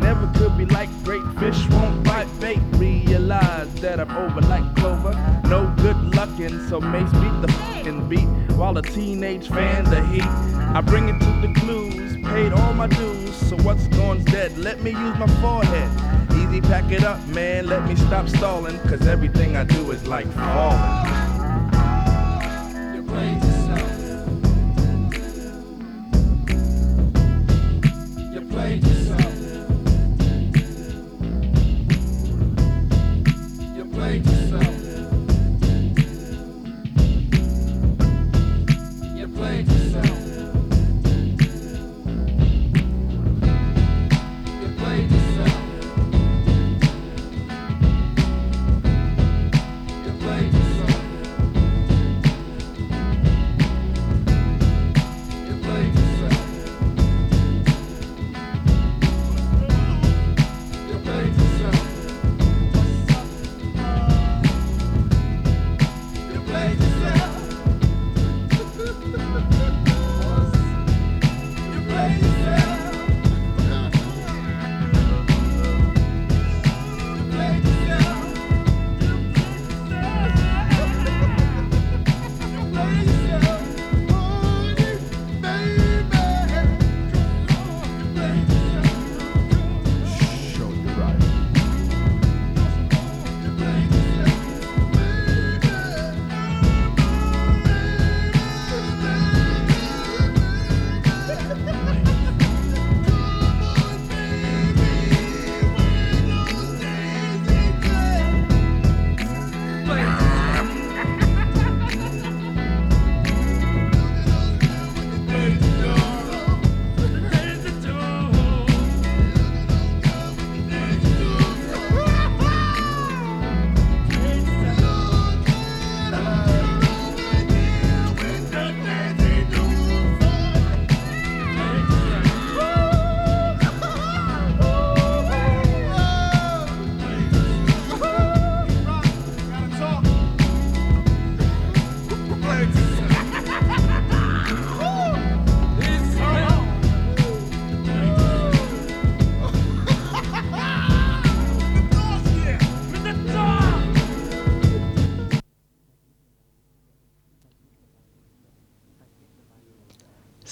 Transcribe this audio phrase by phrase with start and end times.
[0.00, 2.58] Never could be like great fish won't bite bait.
[2.76, 5.12] Realize that I'm over like clover.
[5.46, 10.24] No good luckin', so Mace beat the fucking beat while a teenage fan the heat.
[10.24, 13.34] I bring it to the clues, paid all my dues.
[13.36, 14.56] So what's gone's dead?
[14.56, 15.90] Let me use my forehead.
[16.32, 17.66] Easy, pack it up, man.
[17.66, 21.29] Let me stop stalling, cause everything I do is like falling.
[28.60, 28.99] way to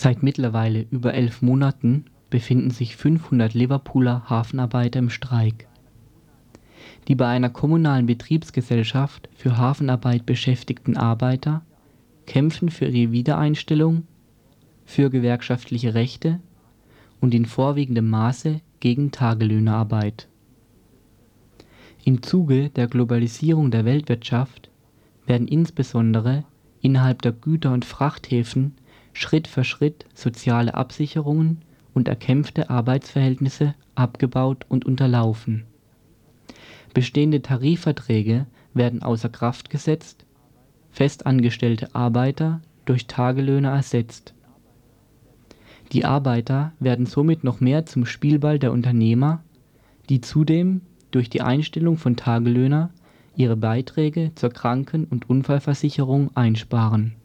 [0.09, 5.69] Seit mittlerweile über elf Monaten befinden sich 500 Liverpooler Hafenarbeiter im Streik.
[7.09, 11.61] Die bei einer kommunalen Betriebsgesellschaft für Hafenarbeit beschäftigten Arbeiter
[12.25, 14.05] kämpfen für ihre Wiedereinstellung,
[14.87, 16.41] für gewerkschaftliche Rechte
[17.21, 20.27] und in vorwiegendem Maße gegen Tagelöhnerarbeit.
[22.07, 24.71] Im Zuge der Globalisierung der Weltwirtschaft
[25.27, 26.45] werden insbesondere
[26.81, 28.73] innerhalb der Güter und Frachthäfen
[29.19, 31.63] Schritt für Schritt soziale Absicherungen
[31.93, 35.65] und erkämpfte Arbeitsverhältnisse abgebaut und unterlaufen.
[36.95, 40.25] Bestehende Tarifverträge werden außer Kraft gesetzt,
[40.93, 44.35] festangestellte Arbeiter durch Tagelöhner ersetzt.
[45.91, 49.43] Die Arbeiter werden somit noch mehr zum Spielball der Unternehmer,
[50.09, 52.91] die zudem durch die Einstellung von Tagelöhner
[53.35, 57.17] ihre Beiträge zur Kranken und Unfallversicherung einsparen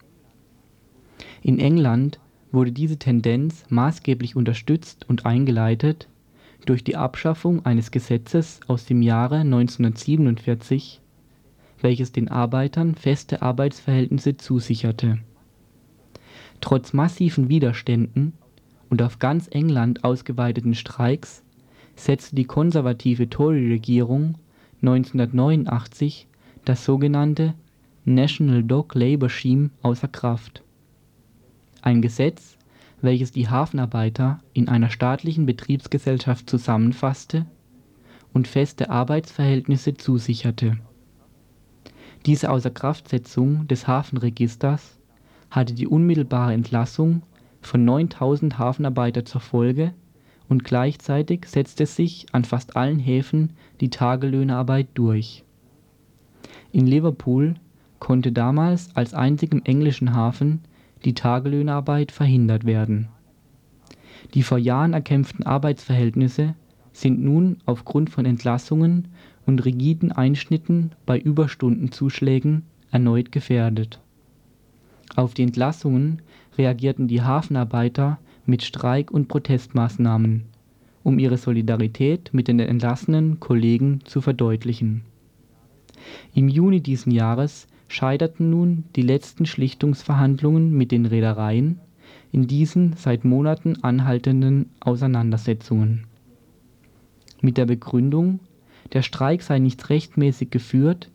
[1.44, 2.20] in England
[2.54, 6.08] wurde diese Tendenz maßgeblich unterstützt und eingeleitet
[6.66, 11.02] durch die Abschaffung eines Gesetzes aus dem Jahre 1947,
[11.82, 15.20] welches den Arbeitern feste Arbeitsverhältnisse zusicherte.
[16.62, 18.34] Trotz massiven Widerständen
[18.90, 21.44] und auf ganz England ausgeweiteten Streiks
[21.96, 24.36] setzte die konservative Tory-Regierung
[24.82, 26.28] 1989
[26.64, 27.54] das sogenannte
[28.06, 30.64] National Dog Labour Scheme außer Kraft
[31.84, 32.58] ein Gesetz,
[33.02, 37.46] welches die Hafenarbeiter in einer staatlichen Betriebsgesellschaft zusammenfasste
[38.32, 40.78] und feste Arbeitsverhältnisse zusicherte.
[42.26, 44.98] Diese Außerkraftsetzung des Hafenregisters
[45.52, 47.22] hatte die unmittelbare Entlassung
[47.62, 49.94] von 9000 Hafenarbeiter zur Folge
[50.48, 53.52] und gleichzeitig setzte sich an fast allen Häfen
[53.82, 55.44] die Tagelöhnerarbeit durch.
[56.72, 57.56] In Liverpool
[58.00, 60.62] konnte damals als einzigem englischen Hafen
[61.06, 63.08] die Tagelöhnarbeit verhindert werden.
[64.34, 66.56] Die vor Jahren erkämpften Arbeitsverhältnisse
[66.92, 69.10] sind nun aufgrund von Entlassungen
[69.46, 74.00] und rigiden Einschnitten bei Überstundenzuschlägen erneut gefährdet.
[75.16, 76.22] Auf die Entlassungen
[76.58, 80.44] reagierten die Hafenarbeiter mit Streik und Protestmaßnahmen,
[81.04, 85.02] um ihre Solidarität mit den entlassenen Kollegen zu verdeutlichen.
[86.34, 91.80] Im Juni diesen Jahres scheiterten nun die letzten Schlichtungsverhandlungen mit den Reedereien
[92.32, 96.06] in diesen seit Monaten anhaltenden Auseinandersetzungen.
[97.42, 98.40] Mit der Begründung,
[98.94, 101.12] der Streik sei nicht rechtmäßig geführt,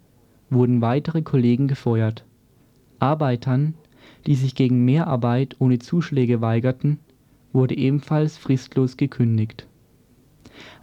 [0.51, 2.25] wurden weitere Kollegen gefeuert.
[3.01, 3.75] Arbeitern,
[4.27, 6.99] die sich gegen Mehrarbeit ohne Zuschläge weigerten,
[7.53, 9.67] wurde ebenfalls fristlos gekündigt.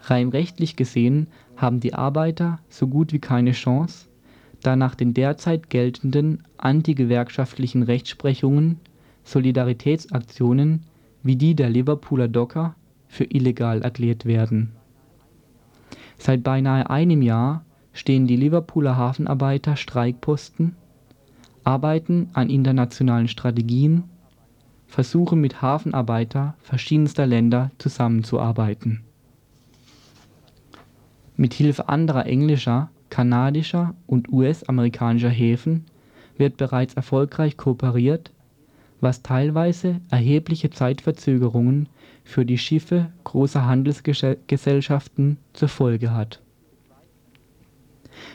[0.02, 4.08] Rein rechtlich gesehen haben die Arbeiter so gut wie keine Chance,
[4.66, 8.80] da nach den derzeit geltenden antigewerkschaftlichen Rechtsprechungen
[9.24, 10.84] Solidaritätsaktionen
[11.24, 12.76] wie die der Liverpooler Docker
[13.08, 14.74] für illegal erklärt werden.
[16.18, 20.76] Seit beinahe einem Jahr stehen die Liverpooler Hafenarbeiter Streikposten,
[21.64, 24.04] arbeiten an internationalen Strategien,
[24.88, 29.02] versuchen mit Hafenarbeiter verschiedenster Länder zusammenzuarbeiten.
[31.36, 35.86] Mit Hilfe anderer englischer, kanadischer und US-amerikanischer Häfen
[36.38, 38.34] wird bereits erfolgreich kooperiert,
[39.00, 41.88] was teilweise erhebliche Zeitverzögerungen
[42.26, 46.42] für die Schiffe großer Handelsgesellschaften zur Folge hat.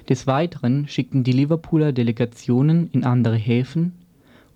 [0.09, 3.93] Des Weiteren schickten die Liverpooler Delegationen in andere Häfen,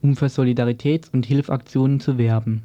[0.00, 2.62] um für Solidaritäts und Hilfsaktionen zu werben.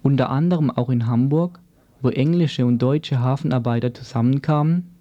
[0.00, 1.58] Unter anderem auch in Hamburg,
[2.02, 4.92] wo englische und deutsche Hafenarbeiter zusammenkamen,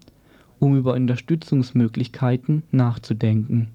[0.60, 3.70] um über Unterstützungsmöglichkeiten nachzudenken.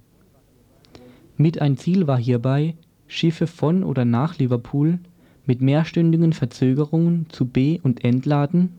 [1.36, 2.74] Mit ein Ziel war hierbei,
[3.06, 4.98] Schiffe von oder nach Liverpool
[5.46, 8.70] mit mehrstündigen Verzögerungen zu be und entladen,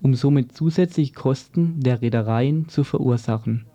[0.00, 3.66] um somit zusätzliche Kosten der Reedereien zu verursachen.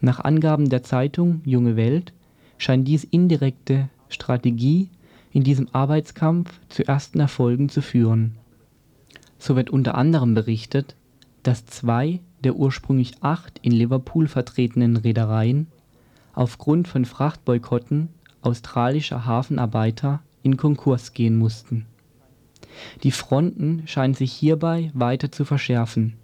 [0.00, 2.12] Nach Angaben der Zeitung Junge Welt
[2.58, 4.88] scheint dies indirekte Strategie
[5.32, 8.36] in diesem Arbeitskampf zu ersten Erfolgen zu führen.
[9.38, 10.96] So wird unter anderem berichtet,
[11.42, 15.66] dass zwei der ursprünglich acht in Liverpool vertretenen Reedereien
[16.32, 18.08] aufgrund von Frachtboykotten
[18.42, 21.86] australischer Hafenarbeiter in Konkurs gehen mussten.
[23.02, 26.14] Die Fronten scheinen sich hierbei weiter zu verschärfen,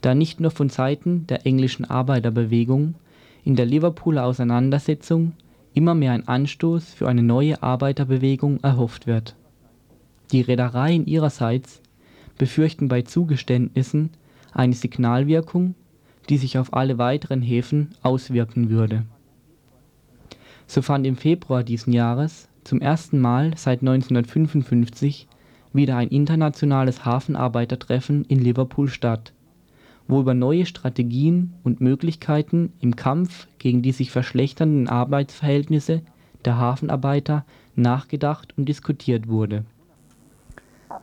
[0.00, 2.94] da nicht nur von Seiten der englischen Arbeiterbewegung
[3.44, 5.32] in der Liverpooler Auseinandersetzung
[5.74, 9.34] immer mehr ein Anstoß für eine neue Arbeiterbewegung erhofft wird.
[10.32, 11.80] Die Reedereien ihrerseits
[12.36, 14.10] befürchten bei Zugeständnissen
[14.58, 15.74] eine Signalwirkung,
[16.28, 19.04] die sich auf alle weiteren Häfen auswirken würde.
[20.66, 25.28] So fand im Februar diesen Jahres zum ersten Mal seit 1955
[25.72, 29.32] wieder ein internationales Hafenarbeitertreffen in Liverpool statt,
[30.08, 36.02] wo über neue Strategien und Möglichkeiten im Kampf gegen die sich verschlechternden Arbeitsverhältnisse
[36.44, 37.44] der Hafenarbeiter
[37.76, 39.64] nachgedacht und diskutiert wurde.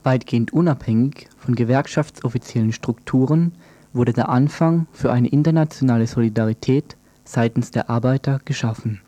[0.03, 3.53] Weitgehend unabhängig von gewerkschaftsoffiziellen Strukturen
[3.93, 9.01] wurde der Anfang für eine internationale Solidarität seitens der Arbeiter geschaffen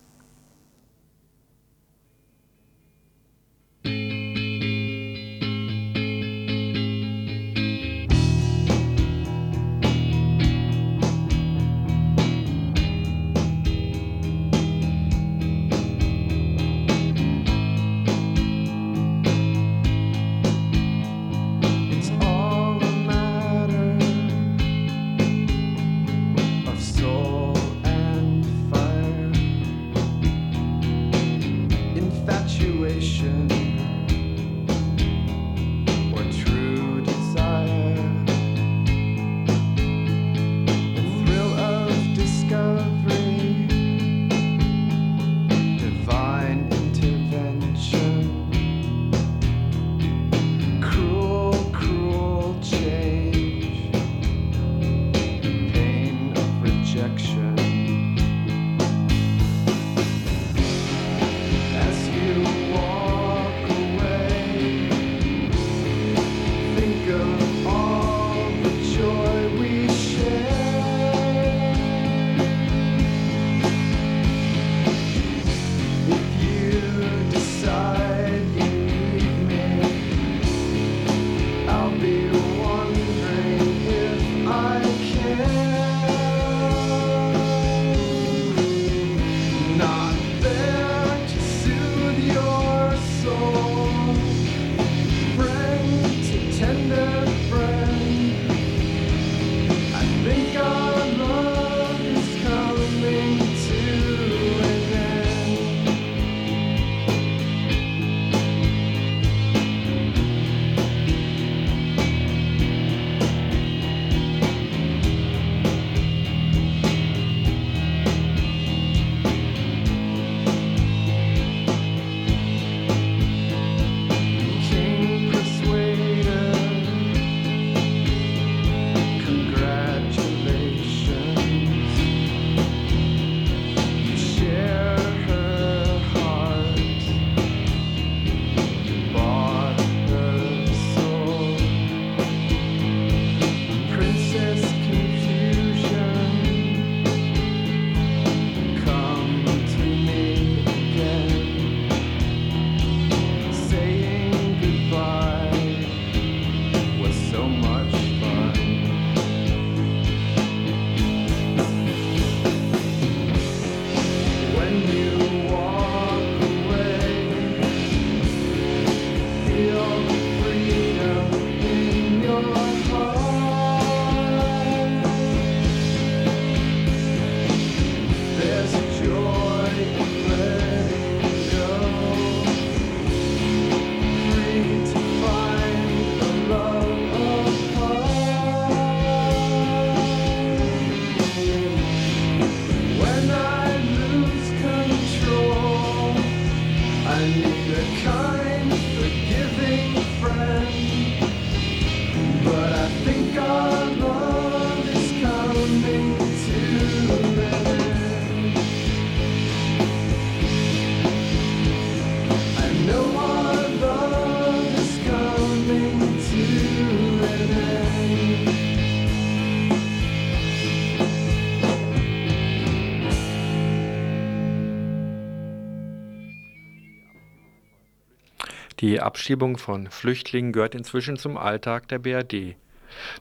[228.98, 232.56] Die Abschiebung von Flüchtlingen gehört inzwischen zum Alltag der BRD.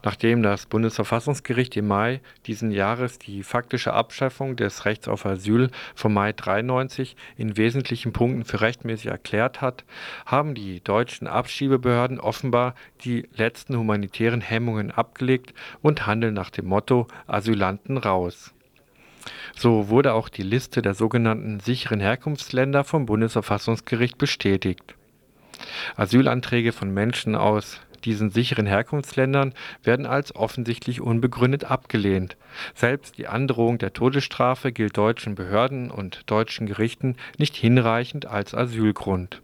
[0.03, 6.15] Nachdem das Bundesverfassungsgericht im Mai diesen Jahres die faktische Abschaffung des Rechts auf Asyl vom
[6.15, 9.85] Mai 93 in wesentlichen Punkten für rechtmäßig erklärt hat,
[10.25, 15.53] haben die deutschen Abschiebebehörden offenbar die letzten humanitären Hemmungen abgelegt
[15.83, 18.55] und handeln nach dem Motto Asylanten raus.
[19.55, 24.96] So wurde auch die Liste der sogenannten sicheren Herkunftsländer vom Bundesverfassungsgericht bestätigt
[25.97, 32.37] Asylanträge von Menschen aus diesen sicheren Herkunftsländern werden als offensichtlich unbegründet abgelehnt.
[32.75, 39.43] Selbst die Androhung der Todesstrafe gilt deutschen Behörden und deutschen Gerichten nicht hinreichend als Asylgrund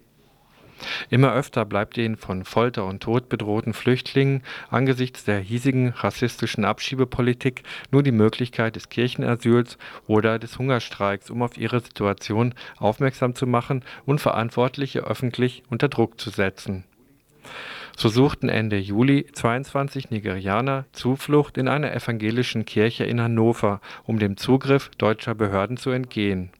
[1.10, 7.62] Immer öfter bleibt den von Folter und Tod bedrohten Flüchtlingen angesichts der hiesigen rassistischen Abschiebepolitik
[7.90, 13.84] nur die Möglichkeit des Kirchenasyls oder des Hungerstreiks, um auf ihre Situation aufmerksam zu machen
[14.06, 16.84] und Verantwortliche öffentlich unter Druck zu setzen.
[17.96, 24.36] So suchten Ende Juli 22 Nigerianer Zuflucht in einer evangelischen Kirche in Hannover, um dem
[24.36, 26.50] Zugriff deutscher Behörden zu entgehen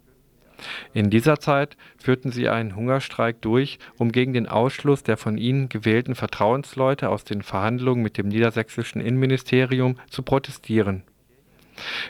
[0.93, 5.69] in dieser Zeit führten sie einen Hungerstreik durch, um gegen den Ausschluss der von ihnen
[5.69, 11.05] gewählten Vertrauensleute aus den Verhandlungen mit dem niedersächsischen Innenministerium zu protestieren.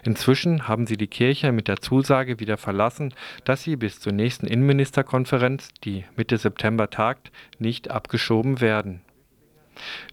[0.04, 4.46] Inzwischen haben sie die Kirche mit der Zusage wieder verlassen, dass sie bis zur nächsten
[4.46, 9.02] Innenministerkonferenz, die Mitte September tagt, nicht abgeschoben werden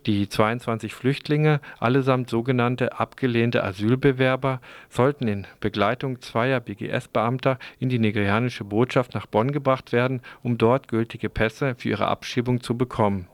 [0.06, 8.64] die 22 Flüchtlinge, allesamt sogenannte abgelehnte Asylbewerber, sollten in Begleitung zweier BGS-Beamter in die nigerianische
[8.64, 13.28] Botschaft nach Bonn gebracht werden, um dort gültige Pässe für ihre Abschiebung zu bekommen.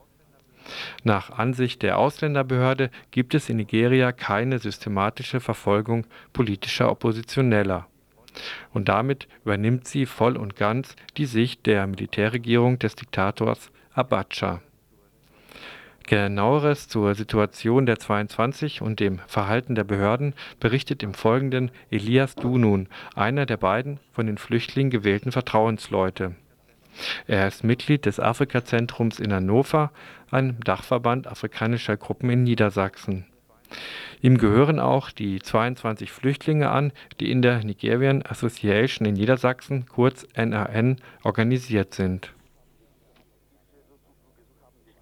[1.03, 7.87] Nach Ansicht der Ausländerbehörde gibt es in Nigeria keine systematische Verfolgung politischer Oppositioneller.
[8.73, 14.61] Und damit übernimmt sie voll und ganz die Sicht der Militärregierung des Diktators Abacha
[16.07, 22.87] Genaueres zur Situation der 22 und dem Verhalten der Behörden berichtet im Folgenden Elias Dunun,
[23.15, 26.35] einer der beiden von den Flüchtlingen gewählten Vertrauensleute.
[27.27, 29.91] Er ist Mitglied des Afrikazentrums in Hannover,
[30.29, 33.25] einem Dachverband afrikanischer Gruppen in Niedersachsen.
[34.21, 40.27] Ihm gehören auch die 22 Flüchtlinge an, die in der Nigerian Association in Niedersachsen, kurz
[40.35, 42.31] NAN, organisiert sind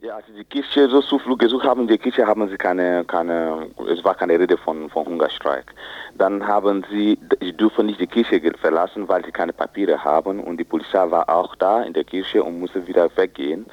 [0.04, 4.04] ja, als die Kirche so Zuflucht gesucht haben, der Kirche haben sie keine, keine, es
[4.04, 5.74] war keine Rede von, von Hungerstreik.
[6.18, 10.58] Dann haben sie, sie dürfen nicht die Kirche verlassen, weil sie keine Papiere haben und
[10.58, 13.66] die Polizei war auch da in der Kirche und musste wieder weggehen.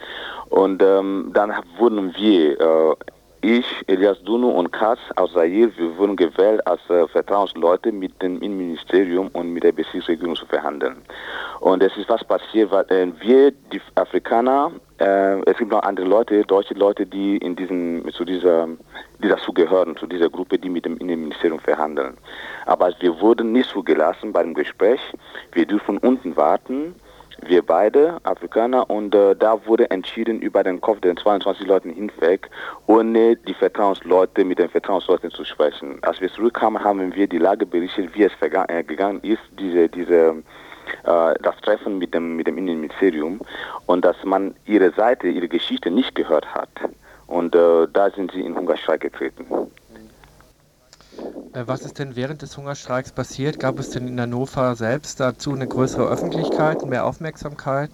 [0.51, 2.95] Und ähm, dann wurden wir, äh,
[3.43, 8.41] ich, Elias Dunu und Katz aus Zaire, wir wurden gewählt als äh, Vertrauensleute mit dem
[8.41, 10.97] Innenministerium und mit der Bezirksregierung zu verhandeln.
[11.61, 16.07] Und es ist was passiert, weil äh, wir, die Afrikaner, äh, es gibt noch andere
[16.07, 18.69] Leute, deutsche Leute, die in diesem, zu dieser,
[19.23, 22.17] die dazu gehören, zu dieser Gruppe, die mit dem Innenministerium verhandeln.
[22.67, 25.01] Aber wir wurden nicht zugelassen bei dem Gespräch.
[25.53, 26.95] Wir dürfen unten warten,
[27.47, 32.51] wir beide, Afrikaner, und äh, da wurde entschieden über den Kopf der 22 Leuten hinweg,
[32.87, 35.99] ohne die Vertrauensleute, mit den Vertrauensleuten zu sprechen.
[36.03, 40.43] Als wir zurückkamen, haben wir die Lage berichtet, wie es äh, gegangen ist, diese, diese
[41.05, 43.41] äh, das Treffen mit dem, mit dem Innenministerium
[43.87, 46.71] und dass man ihre Seite, ihre Geschichte nicht gehört hat.
[47.27, 49.47] Und äh, da sind sie in Hungerstreik getreten.
[51.53, 53.61] Äh, was ist denn während des Hungerstreiks passiert?
[53.61, 57.91] Gab es denn in Hannover selbst dazu eine größere Öffentlichkeit, mehr Aufmerksamkeit?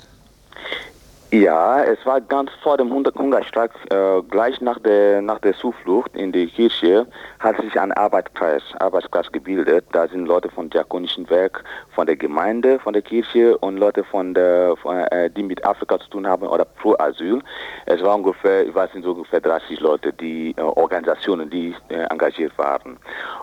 [1.32, 6.30] Ja, es war ganz vor dem Hungerstreik, äh, gleich nach der, nach der Zuflucht in
[6.30, 7.04] die Kirche,
[7.40, 9.84] hat sich ein Arbeitskreis, Arbeitskreis gebildet.
[9.90, 11.64] Da sind Leute vom Diakonischen Werk,
[11.96, 15.98] von der Gemeinde, von der Kirche und Leute von der, von, äh, die mit Afrika
[15.98, 17.42] zu tun haben oder pro Asyl.
[17.86, 22.04] Es waren ungefähr, ich weiß nicht, so ungefähr 30 Leute, die äh, Organisationen, die äh,
[22.04, 22.98] engagiert waren.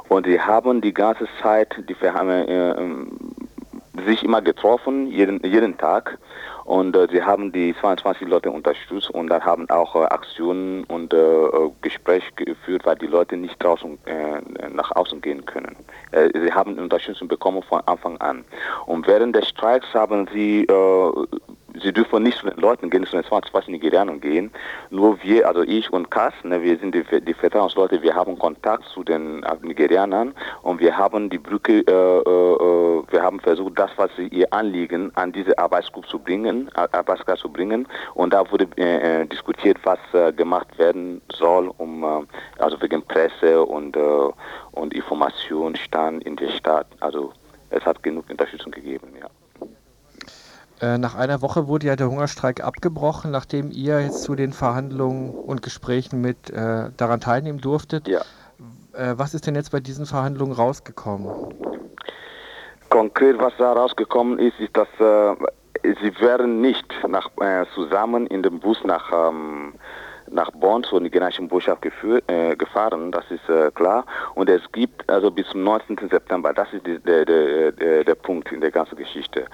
[0.07, 3.11] Und sie haben die ganze Zeit, die haben äh, ähm,
[4.05, 6.17] sich immer getroffen, jeden, jeden Tag.
[6.65, 11.13] Und äh, sie haben die 22 Leute unterstützt und dann haben auch äh, Aktionen und
[11.13, 15.75] äh, äh Gespräche geführt, weil die Leute nicht draußen äh, nach außen gehen können.
[16.11, 18.45] Äh, sie haben Unterstützung bekommen von Anfang an.
[18.85, 20.65] Und während des Streiks haben sie
[21.81, 24.51] sie dürfen nicht zu den Leuten gehen, zu den 20 Nigerianern gehen.
[24.89, 28.85] Nur wir, also ich und Kass, ne, wir sind die, die Vertrauensleute, wir haben Kontakt
[28.85, 33.91] zu den äh, Nigerianern und wir haben die Brücke, äh, äh, wir haben versucht, das,
[33.97, 37.87] was sie ihr Anliegen an diese Arbeitsgruppe zu bringen, Arbeitsgruppe zu bringen.
[38.13, 42.27] Und da wurde äh, äh diskutiert, was äh, gemacht werden soll, um,
[42.59, 43.97] also wegen Presse und,
[44.71, 46.87] und Informationsstand in der Stadt.
[46.99, 47.31] Also
[47.69, 49.27] es hat genug Unterstützung gegeben, ja.
[50.83, 55.29] Äh, nach einer Woche wurde ja der Hungerstreik abgebrochen, nachdem ihr jetzt zu den Verhandlungen
[55.29, 58.05] und Gesprächen mit äh, daran teilnehmen durftet.
[58.05, 58.19] Ja.
[58.91, 61.53] Äh, was ist denn jetzt bei diesen Verhandlungen rausgekommen?
[62.89, 65.35] Konkret, was da rausgekommen ist, ist, dass äh,
[66.01, 69.75] sie werden nicht nach, äh, zusammen in dem Bus nach ähm,
[70.33, 74.05] nach Bonn zur nigerianischen Botschaft geführt, äh, gefahren, das ist äh, klar.
[74.35, 76.09] Und es gibt also bis zum 19.
[76.09, 79.45] September, das ist die, der, der, der, der, Punkt in der ganzen Geschichte.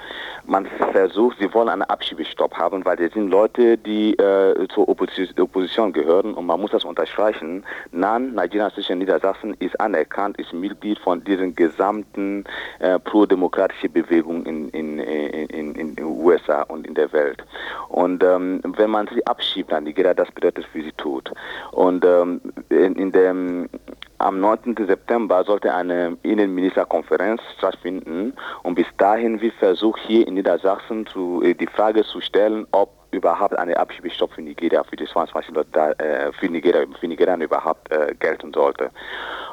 [0.45, 5.93] Man versucht, sie wollen einen Abschiebestopp haben, weil das sind Leute, die äh, zur Opposition,
[5.93, 7.63] gehören und man muss das unterstreichen.
[7.91, 12.43] NAN, Nigeria zwischen Niedersachsen, ist anerkannt, ist Mitglied von diesen gesamten
[12.79, 17.43] äh, pro-demokratischen Bewegungen in, in, in, in, in USA und in der Welt.
[17.89, 21.31] Und ähm, wenn man sie abschiebt an Nigeria, das bedeutet für sie tot.
[21.71, 23.69] Und ähm, in, in dem
[24.19, 24.75] am 9.
[24.85, 31.53] September sollte eine Innenministerkonferenz stattfinden und bis dahin wird versucht, hier in Niedersachsen zu, äh,
[31.53, 36.31] die Frage zu stellen, ob überhaupt eine Abschiebestopp für Nigeria, für die 22 Leute, äh,
[36.33, 38.91] für Nigeria, für Nigeria überhaupt äh, gelten sollte.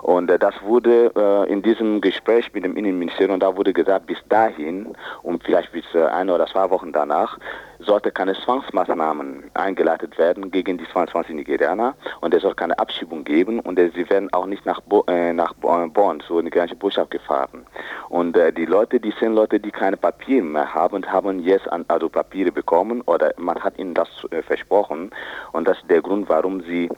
[0.02, 4.18] Und äh, das wurde äh, in diesem Gespräch mit dem Innenministerium, da wurde gesagt, bis
[4.28, 7.38] dahin und vielleicht bis äh, eine oder zwei Wochen danach
[7.86, 13.60] sollte keine Zwangsmaßnahmen eingeleitet werden gegen die 22 Nigerianer und es soll keine Abschiebung geben
[13.60, 17.64] und äh, sie werden auch nicht nach, Bo äh, nach Bonn zur nigerianischen Botschaft gefahren.
[18.08, 21.84] Und äh, die Leute, die sind Leute, die keine Papiere mehr haben, haben jetzt an,
[21.88, 25.10] also Papiere bekommen oder man hat ihnen das äh, versprochen
[25.52, 26.88] und das ist der Grund, warum sie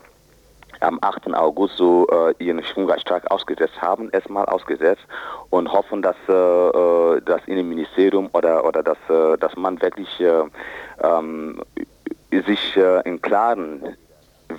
[0.81, 1.35] am 8.
[1.35, 5.03] August so äh, ihren Hungerstreik ausgesetzt haben, erstmal ausgesetzt
[5.51, 10.43] und hoffen, dass äh, äh, das Innenministerium oder, oder dass, äh, dass man wirklich äh,
[11.03, 11.63] ähm,
[12.31, 13.97] sich äh, im Klaren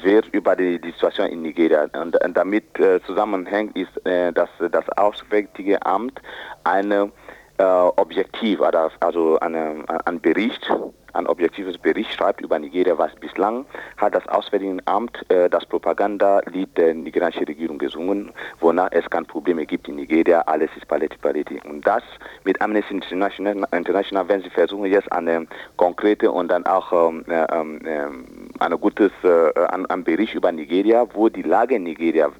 [0.01, 1.87] wird über die, die Situation in Nigeria.
[1.99, 2.65] Und, und damit
[3.07, 3.89] zusammenhängt ist,
[4.35, 6.21] dass das Auswärtige Amt
[6.63, 7.11] eine
[7.57, 8.61] objektiv,
[8.99, 10.71] also eine, ein Bericht
[11.13, 13.65] ein objektives Bericht schreibt über Nigeria, was bislang
[13.97, 19.65] hat das Auswärtige Amt äh, das Propagandalied der nigerianischen Regierung gesungen, wonach es keine Probleme
[19.65, 21.59] gibt in Nigeria, alles ist Paletti Paletti.
[21.67, 22.03] Und das
[22.43, 27.45] mit Amnesty International, International wenn sie versuchen jetzt eine konkrete und dann auch ähm, äh,
[27.51, 32.31] ähm, äh, ein gutes äh, ein, ein Bericht über Nigeria, wo die Lage in Nigeria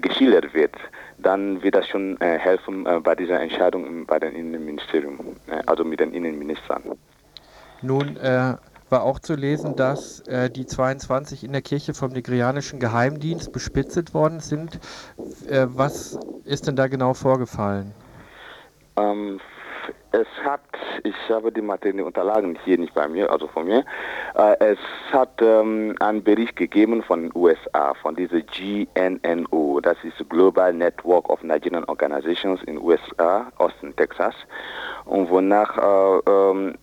[0.00, 0.74] geschildert wird,
[1.18, 5.84] dann wird das schon äh, helfen äh, bei dieser Entscheidung bei den Innenministerium, äh, also
[5.84, 6.82] mit den Innenministern.
[7.82, 8.54] Nun äh,
[8.88, 14.14] war auch zu lesen, dass äh, die 22 in der Kirche vom nigerianischen Geheimdienst bespitzelt
[14.14, 14.78] worden sind.
[15.48, 17.92] Äh, was ist denn da genau vorgefallen?
[18.96, 19.40] Ähm,
[20.12, 20.60] es hat,
[21.04, 23.84] ich habe die materiellen Unterlagen hier nicht bei mir, also von mir.
[24.34, 24.78] Äh, es
[25.10, 31.30] hat ähm, einen Bericht gegeben von den USA, von dieser GNNO, das ist Global Network
[31.30, 34.34] of Nigerian Organizations in USA, Austin, Texas,
[35.06, 36.74] und wonach äh, ähm,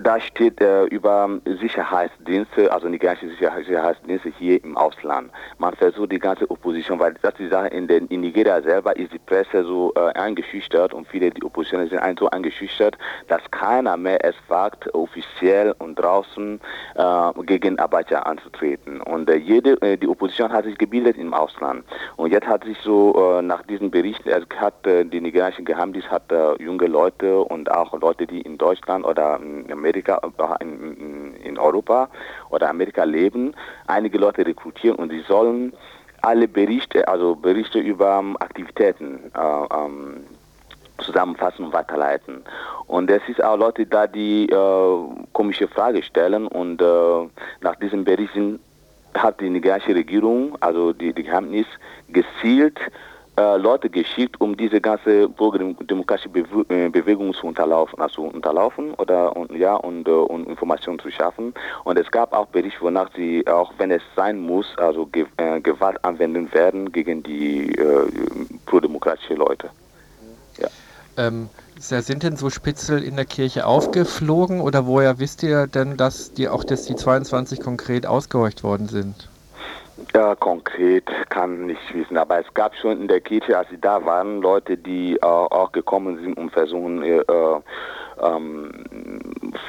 [0.00, 5.30] da steht äh, über Sicherheitsdienste, also ganzen Sicherheitsdienste hier im Ausland.
[5.58, 9.12] Man versucht die ganze Opposition, weil das die Sache in, den, in Nigeria selber ist
[9.12, 14.24] die Presse so äh, eingeschüchtert und viele die Opposition sind so eingeschüchtert, dass keiner mehr
[14.24, 16.60] es wagt, offiziell und draußen
[16.96, 19.00] äh, gegen Abacha anzutreten.
[19.02, 21.84] Und äh, jede äh, die Opposition hat sich gebildet im Ausland.
[22.16, 24.24] Und jetzt hat sich so äh, nach diesem Bericht,
[24.58, 26.24] hat äh, die nigerianische Geheimdienst hat
[26.58, 30.20] junge Leute und auch Leute, die in Deutschland oder in Amerika,
[30.60, 32.08] in, in Europa
[32.50, 33.54] oder Amerika leben,
[33.86, 35.72] einige Leute rekrutieren und sie sollen
[36.22, 40.24] alle Berichte, also Berichte über Aktivitäten äh, ähm,
[40.98, 42.42] zusammenfassen und weiterleiten.
[42.86, 47.28] Und es ist auch Leute da, die äh, komische Fragen stellen und äh,
[47.60, 48.58] nach diesen Berichten
[49.14, 51.66] hat die nigerische Regierung, also die, die Geheimnis,
[52.08, 52.78] gezielt
[53.36, 59.36] äh, Leute geschickt, um diese ganze demokratische Bewe äh, Bewegung zu unterlaufen, also unterlaufen oder
[59.36, 61.52] und, ja und, äh, und Informationen zu schaffen.
[61.84, 65.60] Und es gab auch Berichte, wonach sie auch wenn es sein muss, also Ge äh,
[65.60, 68.06] Gewalt anwenden werden gegen die äh,
[68.64, 69.70] prodemokratischen Leute.
[70.58, 70.68] Ja.
[71.18, 76.32] Ähm, sind denn so Spitzel in der Kirche aufgeflogen oder woher wisst ihr denn, dass
[76.32, 79.28] die auch dass die 22 konkret ausgehorcht worden sind?
[80.14, 84.04] Ja, konkret kann nicht wissen, aber es gab schon in der Kirche, als sie da
[84.04, 87.22] waren, Leute, die äh, auch gekommen sind, um versuchen, äh,
[88.22, 88.72] ähm,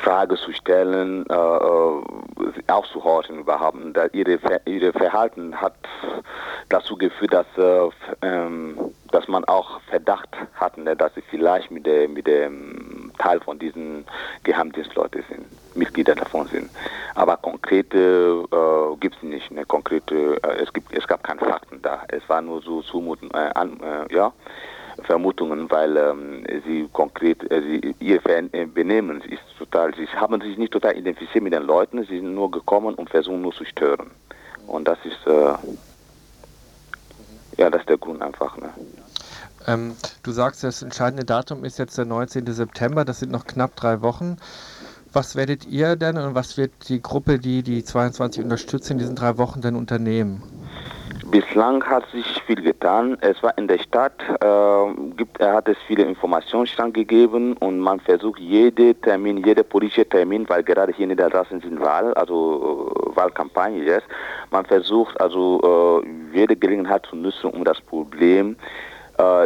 [0.04, 2.02] Frage zu stellen, äh, äh
[2.68, 3.78] aufzuhorchen überhaupt.
[3.94, 5.76] Da ihre, ihre Verhalten hat
[6.70, 7.90] dazu geführt, dass, äh,
[8.22, 8.78] ähm,
[9.12, 13.60] dass man auch Verdacht hatte, ne, dass sie vielleicht mit, der, mit dem Teil von
[13.60, 14.06] diesen
[14.44, 16.70] Geheimdienstleuten sind, Mitglieder davon sind.
[17.16, 19.52] Aber konkrete äh, gibt es nicht.
[19.52, 22.04] Ne, konkrete, äh, es, gibt, es gab keine Fakten da.
[22.10, 24.34] Es war nur so zumuten, äh, an, äh, ja.
[25.04, 30.58] Vermutungen, weil ähm, sie konkret, äh, sie, ihr äh, Benehmen ist total, sie haben sich
[30.58, 34.10] nicht total identifiziert mit den Leuten, sie sind nur gekommen und versuchen nur zu stören.
[34.66, 35.54] Und das ist, äh,
[37.58, 38.58] ja, das ist der Grund einfach.
[38.58, 38.70] Ne?
[39.68, 42.46] Ähm, du sagst, das entscheidende Datum ist jetzt der 19.
[42.48, 44.38] September, das sind noch knapp drei Wochen.
[45.14, 49.16] Was werdet ihr denn und was wird die Gruppe, die die 22 unterstützt, in diesen
[49.16, 50.44] drei Wochen denn unternehmen?
[51.32, 53.18] Bislang hat sich viel getan.
[53.20, 58.00] Es war in der Stadt, äh, gibt, er hat es viele Informationsstand gegeben und man
[58.00, 63.16] versucht jede Termin, jeder politische Termin, weil gerade hier in Niedersachsen sind Wahl, also äh,
[63.18, 64.08] Wahlkampagne jetzt,
[64.52, 68.56] man versucht also äh, jede Gelegenheit zu nutzen, um das Problem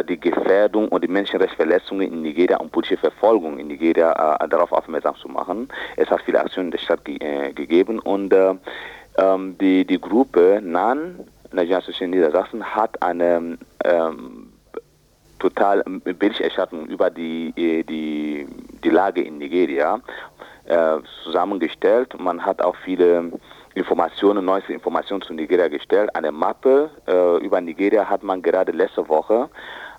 [0.08, 5.16] die Gefährdung und die Menschenrechtsverletzungen in Nigeria und politische Verfolgung in Nigeria äh, darauf aufmerksam
[5.16, 5.68] zu machen.
[5.96, 10.60] Es hat viele Aktionen in der Stadt ge äh, gegeben und ähm, die, die Gruppe
[10.62, 11.20] NAN,
[11.52, 14.52] Association Niedersachsen, hat eine ähm,
[15.38, 18.46] total Berichterstattung über die, die,
[18.84, 20.00] die Lage in Nigeria
[20.66, 22.18] äh, zusammengestellt.
[22.18, 23.32] Man hat auch viele
[23.74, 26.14] Informationen, neueste Informationen zu Nigeria gestellt.
[26.14, 29.48] Eine Mappe äh, über Nigeria hat man gerade letzte Woche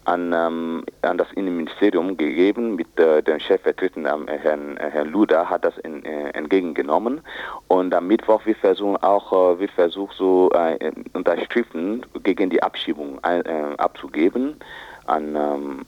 [0.05, 5.65] an, ähm, an das Innenministerium gegeben mit äh, dem Chefvertreter äh, Herrn, Herrn Luda hat
[5.65, 7.21] das in, äh, entgegengenommen
[7.67, 13.19] und am Mittwoch wird versucht auch äh, wird versucht so äh, Unterschriften gegen die Abschiebung
[13.23, 14.57] abzugeben
[15.05, 15.85] an, ähm,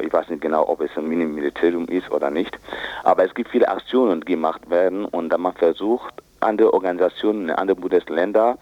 [0.00, 2.58] ich weiß nicht genau, ob es ein Mini-Ministerium ist oder nicht,
[3.04, 7.50] aber es gibt viele Aktionen, die gemacht werden und da man versucht, andere Organisationen in
[7.50, 8.58] anderen Bundesländern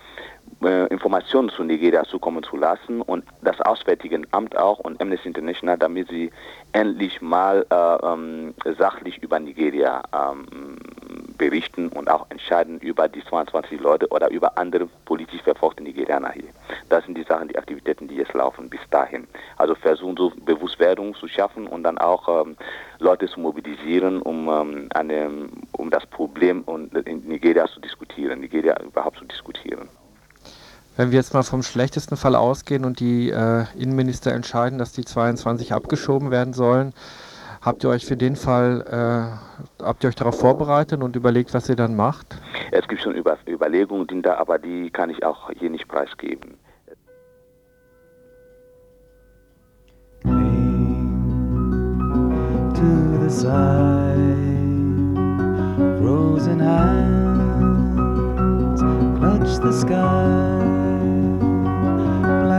[0.62, 5.79] äh, Informationen zu Nigeria zukommen zu lassen und das Auswärtige Amt auch und Amnesty International,
[5.79, 6.31] damit sie
[6.73, 10.77] endlich mal äh, ähm, sachlich über Nigeria ähm,
[11.38, 16.51] berichten und auch entscheiden über die 22 Leute oder über andere politisch verfolgte Nigerianer hier.
[16.90, 19.27] Das sind die Sachen, die Aktivitäten, die jetzt laufen bis dahin.
[19.57, 22.57] Also versuchen so Bewusstwerdung zu schaffen und dann auch ähm,
[22.99, 26.64] Leute zu mobilisieren, um, ähm, eine, um das Problem
[27.07, 29.88] in Nigeria zu diskutieren, Nigeria überhaupt zu diskutieren.
[31.00, 35.02] Wenn wir jetzt mal vom schlechtesten Fall ausgehen und die äh, Innenminister entscheiden, dass die
[35.02, 36.92] 22 abgeschoben werden sollen,
[37.62, 41.70] habt ihr euch für den Fall, äh, habt ihr euch darauf vorbereitet und überlegt, was
[41.70, 42.38] ihr dann macht?
[42.70, 46.58] Es gibt schon Über Überlegungen, die da, aber die kann ich auch hier nicht preisgeben.
[50.22, 50.30] To
[53.22, 54.36] the side,
[55.98, 57.10] frozen hands
[59.20, 60.80] clutch the sky,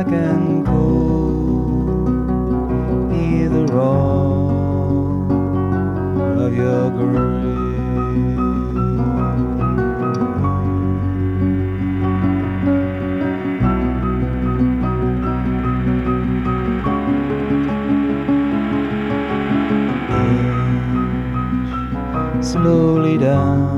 [0.03, 2.07] black and cold,
[3.11, 4.51] near the roar
[6.39, 7.41] of your grave.
[22.43, 23.70] slowly down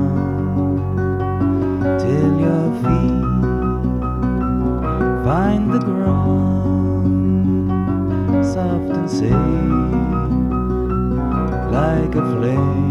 [5.74, 7.08] the ground
[8.46, 9.32] soft and safe
[11.72, 12.83] like a flame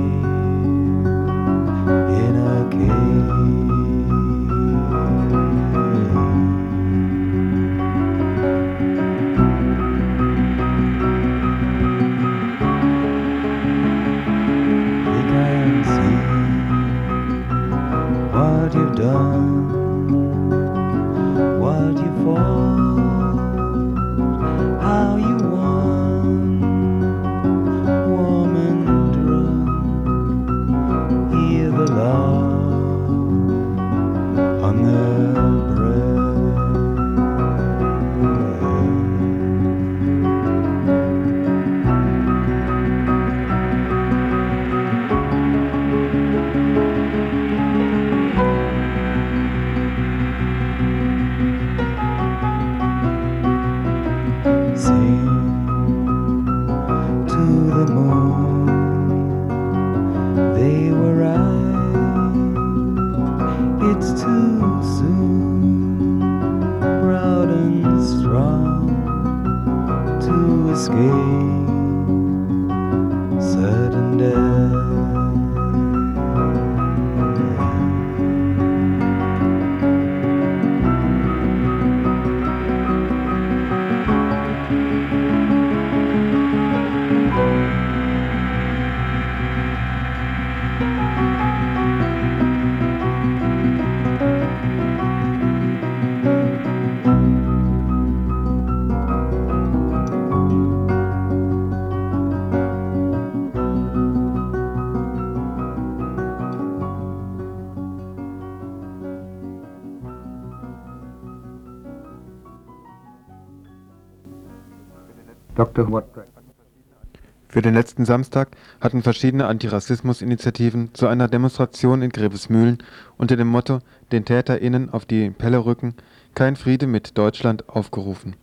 [117.93, 118.47] letzten Samstag
[118.82, 122.79] hatten verschiedene Antirassismus-Initiativen zu einer Demonstration in Grevesmühlen
[123.17, 125.93] unter dem Motto Den TäterInnen auf die Pelle rücken–
[126.34, 128.36] Kein Friede mit Deutschland aufgerufen.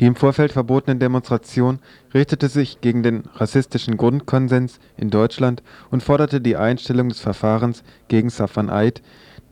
[0.00, 1.80] Die im Vorfeld verbotene Demonstration
[2.14, 8.30] richtete sich gegen den rassistischen Grundkonsens in Deutschland und forderte die Einstellung des Verfahrens gegen
[8.30, 9.02] Safwan Eid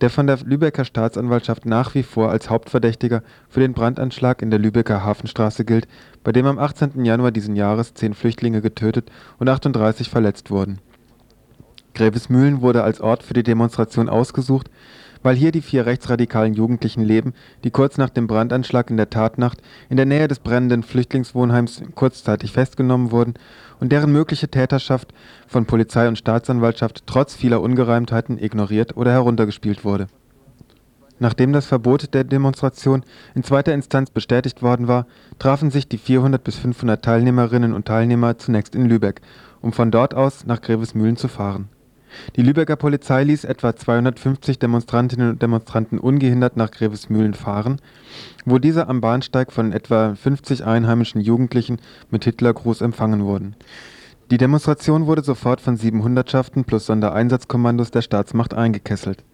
[0.00, 4.58] der von der Lübecker Staatsanwaltschaft nach wie vor als Hauptverdächtiger für den Brandanschlag in der
[4.58, 5.88] Lübecker Hafenstraße gilt,
[6.22, 7.04] bei dem am 18.
[7.04, 10.78] Januar diesen Jahres zehn Flüchtlinge getötet und 38 verletzt wurden.
[11.94, 14.70] Grevesmühlen wurde als Ort für die Demonstration ausgesucht
[15.22, 19.60] weil hier die vier rechtsradikalen Jugendlichen leben, die kurz nach dem Brandanschlag in der Tatnacht
[19.88, 23.34] in der Nähe des brennenden Flüchtlingswohnheims kurzzeitig festgenommen wurden
[23.80, 25.12] und deren mögliche Täterschaft
[25.46, 30.06] von Polizei und Staatsanwaltschaft trotz vieler Ungereimtheiten ignoriert oder heruntergespielt wurde.
[31.20, 33.02] Nachdem das Verbot der Demonstration
[33.34, 35.06] in zweiter Instanz bestätigt worden war,
[35.40, 39.20] trafen sich die 400 bis 500 Teilnehmerinnen und Teilnehmer zunächst in Lübeck,
[39.60, 41.70] um von dort aus nach Grevesmühlen zu fahren
[42.36, 47.80] die Lübecker Polizei ließ etwa 250 Demonstrantinnen und Demonstranten ungehindert nach Grevesmühlen fahren,
[48.44, 51.78] wo diese am Bahnsteig von etwa 50 einheimischen Jugendlichen
[52.10, 53.56] mit Hitlergruß empfangen wurden.
[54.30, 59.24] Die Demonstration wurde sofort von sieben Hundertschaften plus Sondereinsatzkommandos der Staatsmacht eingekesselt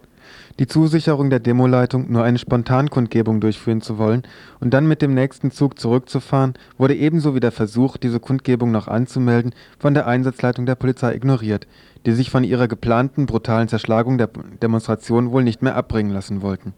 [0.59, 4.23] die Zusicherung der Demoleitung, nur eine Spontankundgebung durchführen zu wollen
[4.61, 8.87] und dann mit dem nächsten Zug zurückzufahren, wurde ebenso wie der Versuch, diese Kundgebung noch
[8.87, 11.67] anzumelden, von der Einsatzleitung der Polizei ignoriert,
[12.05, 14.29] die sich von ihrer geplanten brutalen Zerschlagung der
[14.61, 16.73] Demonstration wohl nicht mehr abbringen lassen wollten.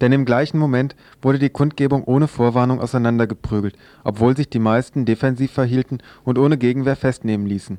[0.00, 5.52] Denn im gleichen Moment wurde die Kundgebung ohne Vorwarnung auseinandergeprügelt, obwohl sich die meisten defensiv
[5.52, 7.78] verhielten und ohne Gegenwehr festnehmen ließen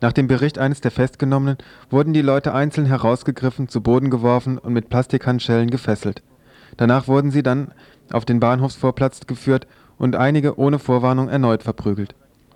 [0.00, 1.58] nach dem Bericht eines der Festgenommenen
[1.90, 6.22] wurden die Leute einzeln herausgegriffen, zu Boden geworfen und mit Plastikhandschellen gefesselt.
[6.76, 7.72] Danach wurden sie dann
[8.12, 9.66] auf den Bahnhofsvorplatz geführt
[9.98, 12.14] und einige ohne Vorwarnung erneut verprügelt.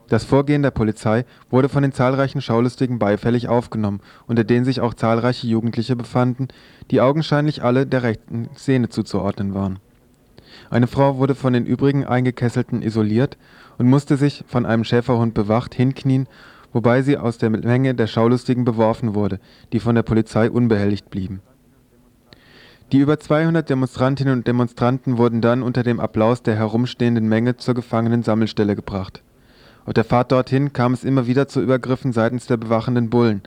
[0.08, 4.92] Das Vorgehen der Polizei wurde von den zahlreichen Schaulustigen beifällig aufgenommen, unter denen sich auch
[4.92, 6.48] zahlreiche Jugendliche befanden,
[6.90, 9.78] die augenscheinlich alle der rechten Szene zuzuordnen waren.
[10.68, 13.38] Eine Frau wurde von den übrigen Eingekesselten isoliert
[13.78, 16.26] und musste sich, von einem Schäferhund bewacht, hinknien
[16.72, 19.40] wobei sie aus der Menge der Schaulustigen beworfen wurde,
[19.72, 21.40] die von der Polizei unbehelligt blieben.
[22.92, 27.74] Die über 200 Demonstrantinnen und Demonstranten wurden dann unter dem Applaus der herumstehenden Menge zur
[27.74, 29.22] Gefangenensammelstelle gebracht.
[29.86, 33.42] Auf der Fahrt dorthin kam es immer wieder zu Übergriffen seitens der bewachenden Bullen.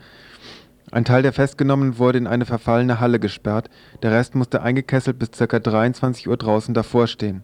[0.91, 3.69] Ein Teil der Festgenommenen wurde in eine verfallene Halle gesperrt,
[4.01, 5.59] der Rest musste eingekesselt bis ca.
[5.59, 7.43] 23 Uhr draußen davor stehen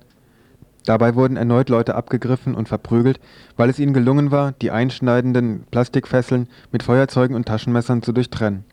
[0.85, 3.19] Dabei wurden erneut Leute abgegriffen und verprügelt,
[3.57, 8.63] weil es ihnen gelungen war, die einschneidenden Plastikfesseln mit Feuerzeugen und Taschenmessern zu durchtrennen.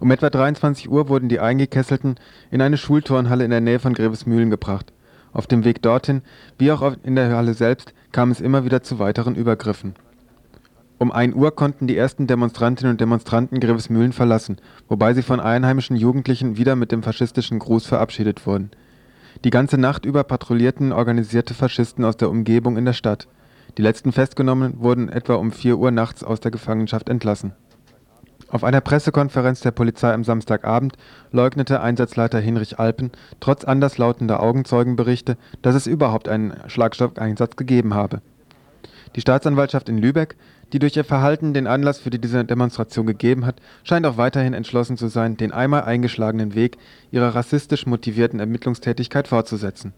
[0.00, 2.16] Um etwa 23 Uhr wurden die Eingekesselten
[2.50, 4.92] in eine Schulturnhalle in der Nähe von Grevesmühlen gebracht.
[5.32, 6.22] Auf dem Weg dorthin,
[6.58, 9.94] wie auch in der Halle selbst, kam es immer wieder zu weiteren Übergriffen.
[10.98, 14.58] Um 1 Uhr konnten die ersten Demonstrantinnen und Demonstranten Grevesmühlen verlassen,
[14.88, 18.70] wobei sie von einheimischen Jugendlichen wieder mit dem faschistischen Gruß verabschiedet wurden
[19.44, 23.28] die ganze Nacht über patrouillierten organisierte Faschisten aus der Umgebung in der Stadt.
[23.78, 27.52] Die letzten Festgenommenen wurden etwa um 4 Uhr nachts aus der Gefangenschaft entlassen.
[28.48, 30.96] Auf einer Pressekonferenz der Polizei am Samstagabend
[31.30, 38.20] leugnete Einsatzleiter Hinrich Alpen trotz anderslautender Augenzeugenberichte, dass es überhaupt einen Schlagstoffeinsatz gegeben habe.
[39.16, 40.36] Die Staatsanwaltschaft in Lübeck
[40.72, 44.96] die durch ihr Verhalten den Anlass für diese Demonstration gegeben hat, scheint auch weiterhin entschlossen
[44.96, 46.78] zu sein, den einmal eingeschlagenen Weg
[47.10, 49.92] ihrer rassistisch motivierten Ermittlungstätigkeit fortzusetzen.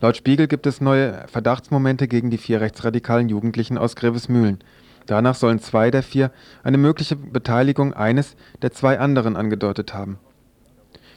[0.00, 4.58] Laut Spiegel gibt es neue Verdachtsmomente gegen die vier rechtsradikalen Jugendlichen aus Grevesmühlen.
[5.06, 6.30] Danach sollen zwei der vier
[6.62, 10.18] eine mögliche Beteiligung eines der zwei anderen angedeutet haben.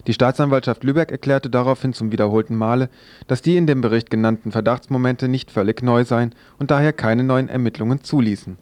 [0.08, 2.90] Die Staatsanwaltschaft Lübeck erklärte daraufhin zum wiederholten Male,
[3.28, 7.50] dass die in dem Bericht genannten Verdachtsmomente nicht völlig neu seien und daher keine neuen
[7.50, 8.58] Ermittlungen zuließen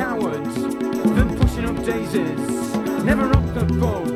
[0.00, 2.74] cowards than pushing up daisies.
[3.04, 4.09] Never up the boat.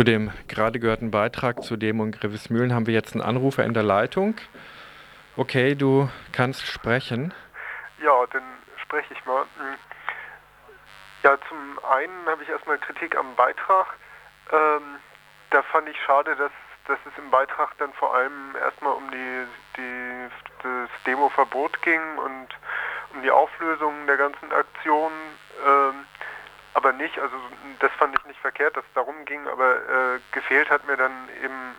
[0.00, 3.74] Zu dem gerade gehörten Beitrag zu Demo in Grevesmühlen haben wir jetzt einen Anrufer in
[3.74, 4.34] der Leitung.
[5.36, 7.34] Okay, du kannst sprechen.
[8.02, 8.42] Ja, dann
[8.82, 9.42] spreche ich mal.
[9.42, 9.74] Hm.
[11.22, 13.88] Ja, zum einen habe ich erstmal Kritik am Beitrag.
[14.50, 14.80] Ähm,
[15.50, 16.52] da fand ich schade, dass,
[16.86, 19.46] dass es im Beitrag dann vor allem erstmal um die,
[19.76, 20.30] die,
[20.62, 22.48] das Demoverbot ging und
[23.12, 25.12] um die Auflösung der ganzen Aktion.
[25.62, 26.06] Ähm,
[26.74, 27.36] aber nicht, also
[27.80, 31.28] das fand ich nicht verkehrt, dass es darum ging, aber äh, gefehlt hat mir dann
[31.42, 31.74] eben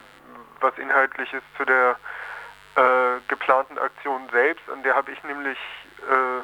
[0.59, 1.97] was Inhaltliches zu der
[2.75, 5.57] äh, geplanten Aktion selbst, an der habe ich nämlich
[5.99, 6.41] äh,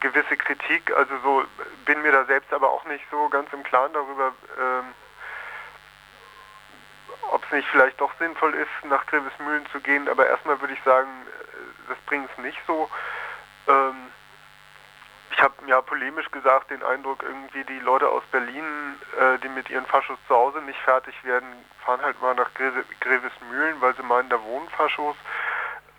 [0.00, 1.44] gewisse Kritik, also so
[1.84, 4.94] bin mir da selbst aber auch nicht so ganz im Klaren darüber, ähm,
[7.30, 10.82] ob es nicht vielleicht doch sinnvoll ist, nach Grevesmühlen zu gehen, aber erstmal würde ich
[10.82, 12.90] sagen, äh, das bringt es nicht so.
[13.68, 14.10] Ähm,
[15.42, 18.64] habe ja polemisch gesagt den Eindruck, irgendwie die Leute aus Berlin,
[19.18, 21.48] äh, die mit ihren Faschos zu Hause nicht fertig werden,
[21.84, 25.16] fahren halt mal nach Greve Grevesmühlen, weil sie meinen, da wohnen Faschos.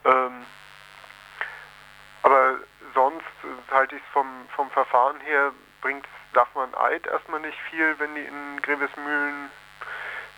[0.06, 0.46] Ähm,
[2.24, 2.56] aber
[2.94, 3.26] sonst
[3.72, 8.16] halte ich es vom, vom Verfahren her, bringt darf man Eid erstmal nicht viel, wenn
[8.16, 9.52] die in Grevesmühlen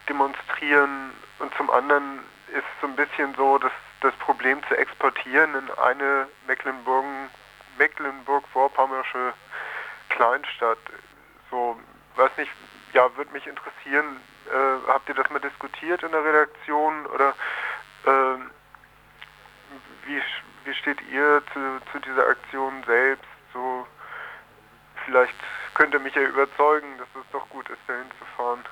[0.09, 1.11] demonstrieren.
[1.39, 6.27] Und zum anderen ist so ein bisschen so, dass das Problem zu exportieren in eine
[6.47, 7.05] Mecklenburg,
[7.77, 9.33] Mecklenburg-Vorpommersche
[10.09, 10.77] Kleinstadt.
[11.49, 11.77] So,
[12.15, 12.51] weiß nicht,
[12.93, 14.17] ja, würde mich interessieren,
[14.47, 17.29] äh, habt ihr das mal diskutiert in der Redaktion oder
[18.05, 18.37] äh,
[20.05, 20.21] wie,
[20.63, 21.59] wie steht ihr zu,
[21.91, 23.25] zu dieser Aktion selbst?
[23.53, 23.85] So,
[25.05, 25.35] vielleicht
[25.73, 28.63] könnte mich ja überzeugen, dass es doch gut ist, dahin zu fahren.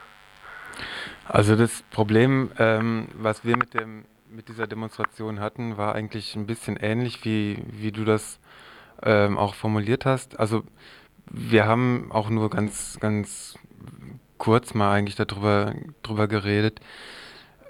[1.28, 6.48] Also das Problem, ähm, was wir mit dem mit dieser Demonstration hatten, war eigentlich ein
[6.48, 8.40] bisschen ähnlich, wie, wie du das
[9.04, 10.40] ähm, auch formuliert hast.
[10.40, 10.64] Also
[11.30, 13.56] wir haben auch nur ganz, ganz
[14.38, 16.80] kurz mal eigentlich darüber drüber geredet.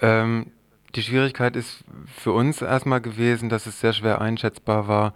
[0.02, 0.52] Ähm,
[0.96, 5.14] die Schwierigkeit ist für uns erstmal gewesen, dass es sehr schwer einschätzbar war.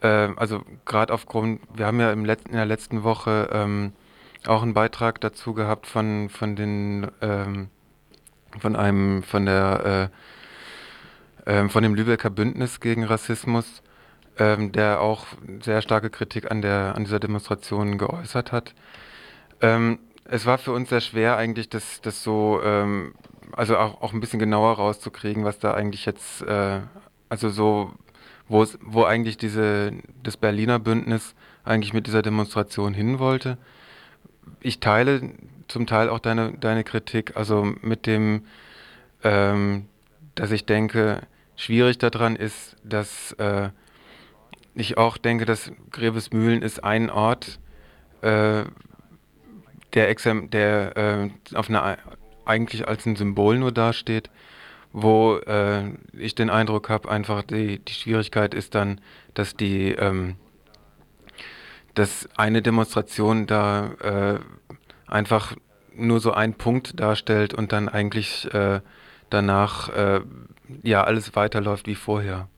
[0.00, 3.92] Äh, also gerade aufgrund, wir haben ja im letzten, in der letzten Woche ähm,
[4.46, 7.68] auch einen Beitrag dazu gehabt von, von den ähm,
[8.60, 10.10] von einem von der
[11.46, 13.82] äh, äh, von dem Lübecker Bündnis gegen Rassismus,
[14.38, 15.26] ähm, der auch
[15.62, 18.74] sehr starke Kritik an der an dieser Demonstration geäußert hat.
[19.60, 23.14] Ähm, es war für uns sehr schwer eigentlich, das, das so ähm,
[23.52, 26.80] also auch, auch ein bisschen genauer rauszukriegen, was da eigentlich jetzt, äh,
[27.28, 27.92] also so,
[28.48, 31.34] wo eigentlich diese, das Berliner Bündnis
[31.64, 33.58] eigentlich mit dieser Demonstration hin wollte.
[34.60, 35.32] Ich teile
[35.68, 38.44] zum Teil auch deine, deine Kritik, also mit dem,
[39.24, 39.86] ähm,
[40.36, 41.22] dass ich denke,
[41.56, 43.70] schwierig daran ist, dass äh,
[44.76, 47.58] ich auch denke, dass Grevesmühlen ist ein Ort,
[48.20, 48.64] äh,
[49.94, 51.96] der, der äh, auf einer
[52.44, 54.30] eigentlich als ein Symbol nur dasteht,
[54.92, 59.00] wo äh, ich den Eindruck habe, einfach die, die Schwierigkeit ist dann,
[59.34, 60.36] dass die ähm,
[61.94, 64.38] dass eine Demonstration da äh,
[65.10, 65.56] einfach
[65.94, 68.80] nur so ein Punkt darstellt und dann eigentlich äh,
[69.30, 70.20] danach äh,
[70.82, 72.48] ja alles weiterläuft wie vorher.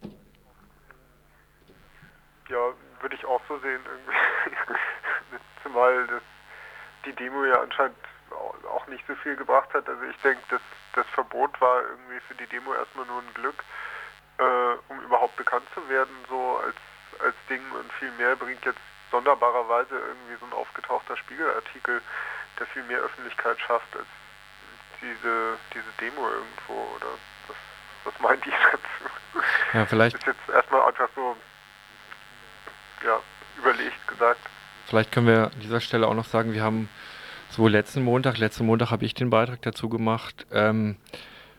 [3.01, 4.75] Würde ich auch so sehen irgendwie.
[5.63, 6.23] Zumal das,
[7.05, 7.97] die Demo ja anscheinend
[8.71, 9.89] auch nicht so viel gebracht hat.
[9.89, 10.61] Also ich denke, dass
[10.95, 13.65] das Verbot war irgendwie für die Demo erstmal nur ein Glück,
[14.39, 14.43] äh,
[14.89, 16.77] um überhaupt bekannt zu werden, so als,
[17.25, 18.81] als Ding und viel mehr bringt jetzt
[19.11, 22.03] sonderbarerweise irgendwie so ein aufgetauchter Spiegelartikel,
[22.59, 24.07] der viel mehr Öffentlichkeit schafft als
[25.01, 27.07] diese, diese Demo irgendwo oder
[27.47, 27.57] was,
[28.05, 29.45] was meint ihr dazu?
[29.73, 30.15] Ja, vielleicht.
[30.15, 31.37] Das ist jetzt erstmal einfach so
[33.05, 33.21] ja,
[33.59, 34.41] überlegt gesagt.
[34.87, 36.89] Vielleicht können wir an dieser Stelle auch noch sagen, wir haben
[37.51, 40.47] so letzten Montag, letzten Montag habe ich den Beitrag dazu gemacht.
[40.53, 40.97] Ähm,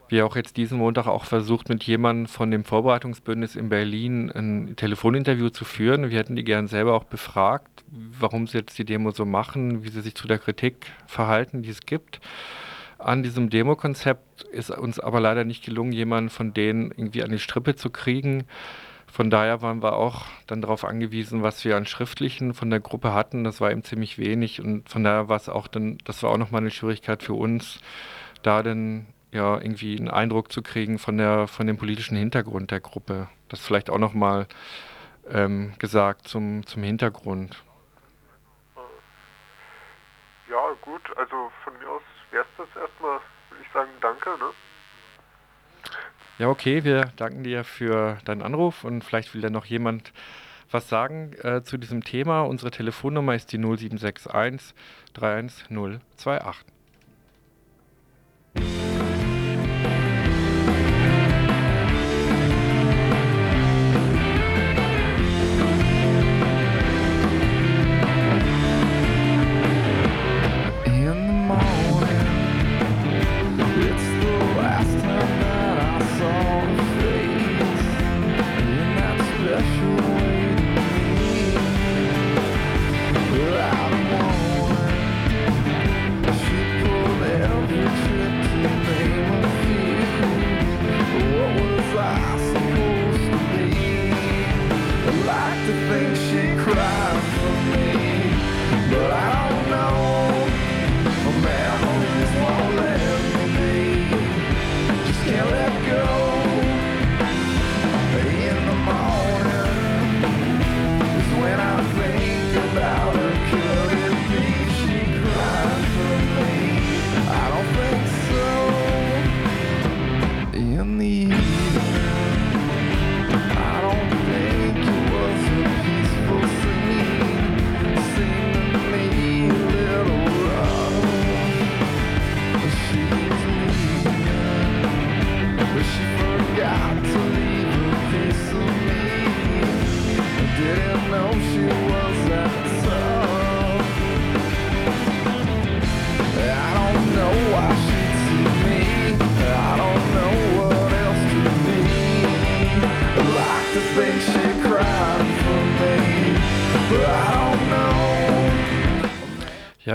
[0.10, 4.76] wir auch jetzt diesen Montag auch versucht, mit jemandem von dem Vorbereitungsbündnis in Berlin ein
[4.76, 6.10] Telefoninterview zu führen.
[6.10, 9.90] Wir hätten die gern selber auch befragt, warum sie jetzt die Demo so machen, wie
[9.90, 12.20] sie sich zu der Kritik verhalten, die es gibt.
[12.98, 17.40] An diesem Demo-Konzept ist uns aber leider nicht gelungen, jemanden von denen irgendwie an die
[17.40, 18.46] Strippe zu kriegen.
[19.12, 23.14] Von daher waren wir auch dann darauf angewiesen, was wir an Schriftlichen von der Gruppe
[23.14, 23.44] hatten.
[23.44, 26.38] Das war eben ziemlich wenig und von daher war es auch dann, das war auch
[26.38, 27.80] nochmal eine Schwierigkeit für uns,
[28.44, 32.80] da dann ja irgendwie einen Eindruck zu kriegen von der von dem politischen Hintergrund der
[32.80, 33.30] Gruppe.
[33.50, 34.48] Das vielleicht auch nochmal
[35.30, 37.64] ähm, gesagt zum, zum Hintergrund.
[40.50, 42.02] Ja, gut, also von mir aus
[42.32, 44.52] wäre es das erstmal, würde ich sagen, danke, ne?
[46.40, 50.14] Ja, okay, wir danken dir für deinen Anruf und vielleicht will da noch jemand
[50.72, 52.44] was sagen äh, zu diesem Thema.
[52.44, 54.74] Unsere Telefonnummer ist die 0761
[55.14, 56.79] 31028.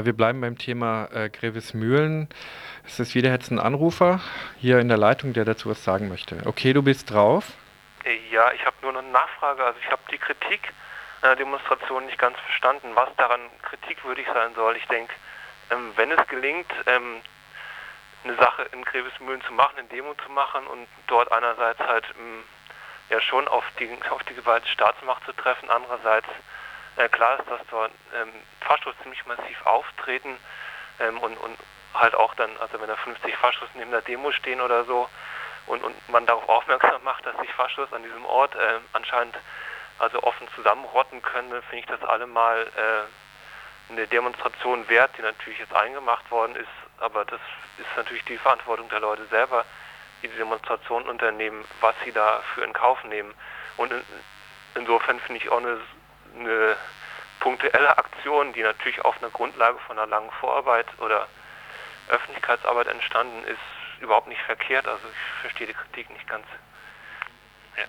[0.04, 2.28] wir bleiben beim Thema äh, Grevesmühlen.
[2.86, 4.20] Es ist wieder jetzt ein Anrufer
[4.58, 6.38] hier in der Leitung, der dazu was sagen möchte.
[6.44, 7.52] Okay, du bist drauf.
[8.04, 9.64] Äh, ja, ich habe nur eine Nachfrage.
[9.64, 10.72] Also ich habe die Kritik
[11.22, 14.76] einer Demonstration nicht ganz verstanden, was daran kritikwürdig sein soll.
[14.76, 15.12] Ich denke,
[15.70, 17.20] ähm, wenn es gelingt, ähm,
[18.24, 22.42] eine Sache in Grevesmühlen zu machen, eine Demo zu machen und dort einerseits halt ähm,
[23.10, 26.28] ja schon auf die, auf die Gewalt Staatsmacht zu treffen, andererseits
[26.96, 28.30] äh, klar ist, dass dort ähm,
[28.60, 30.36] Faschos ziemlich massiv auftreten
[31.00, 31.58] ähm, und, und
[31.94, 35.08] halt auch dann, also wenn da 50 Faschos neben der Demo stehen oder so
[35.66, 39.36] und, und man darauf aufmerksam macht, dass sich Faschos an diesem Ort äh, anscheinend
[39.98, 45.74] also offen zusammenrotten können, finde ich das allemal äh, eine Demonstration wert, die natürlich jetzt
[45.74, 46.68] eingemacht worden ist,
[46.98, 47.40] aber das
[47.78, 49.64] ist natürlich die Verantwortung der Leute selber,
[50.22, 53.34] die die Demonstration unternehmen, was sie da für in Kauf nehmen.
[53.76, 54.02] Und in,
[54.74, 55.78] insofern finde ich auch eine,
[56.38, 56.76] eine
[57.40, 61.26] punktuelle Aktion, die natürlich auf einer Grundlage von einer langen Vorarbeit oder
[62.08, 64.86] Öffentlichkeitsarbeit entstanden ist, überhaupt nicht verkehrt.
[64.86, 66.44] Also ich verstehe die Kritik nicht ganz.
[67.76, 67.84] Ja.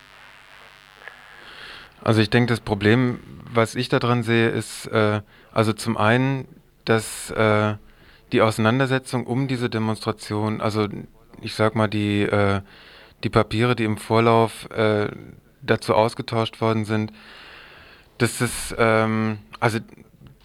[2.04, 3.20] Also ich denke, das Problem,
[3.50, 5.22] was ich daran sehe, ist äh,
[5.52, 6.48] also zum einen,
[6.86, 7.76] dass äh,
[8.32, 10.88] die Auseinandersetzung um diese Demonstration, also
[11.42, 12.62] ich sag mal die, äh,
[13.24, 15.10] die Papiere, die im Vorlauf äh,
[15.62, 17.12] dazu ausgetauscht worden sind,
[18.18, 19.80] dass es, ähm, also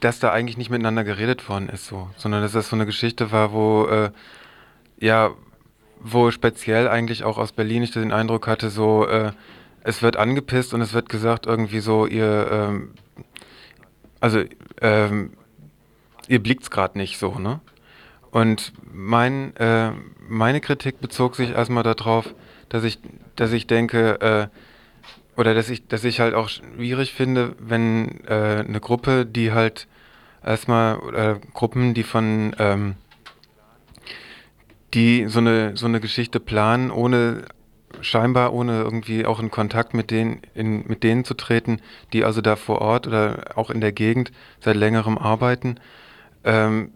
[0.00, 3.32] dass da eigentlich nicht miteinander geredet worden ist, so, sondern dass das so eine Geschichte
[3.32, 4.10] war, wo äh,
[4.98, 5.30] ja,
[6.00, 9.32] wo speziell eigentlich auch aus Berlin ich den Eindruck hatte, so äh,
[9.82, 12.90] es wird angepisst und es wird gesagt irgendwie so, ihr, ähm,
[14.20, 14.42] also
[14.80, 15.32] ähm,
[16.28, 17.60] ihr blickt's gerade nicht so, ne?
[18.30, 22.32] Und mein, äh, meine Kritik bezog sich erstmal darauf,
[22.68, 23.00] dass ich,
[23.34, 24.48] dass ich denke, äh,
[25.40, 29.88] oder dass ich, dass ich halt auch schwierig finde, wenn äh, eine Gruppe, die halt
[30.44, 32.96] erstmal, oder Gruppen, die von, ähm,
[34.92, 37.44] die so eine, so eine Geschichte planen, ohne
[38.02, 41.80] scheinbar ohne irgendwie auch in Kontakt mit denen, in, mit denen zu treten,
[42.12, 45.80] die also da vor Ort oder auch in der Gegend seit längerem arbeiten,
[46.44, 46.92] ähm,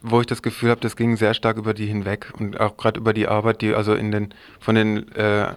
[0.00, 2.98] wo ich das Gefühl habe, das ging sehr stark über die hinweg und auch gerade
[2.98, 5.52] über die Arbeit, die also in den von den äh,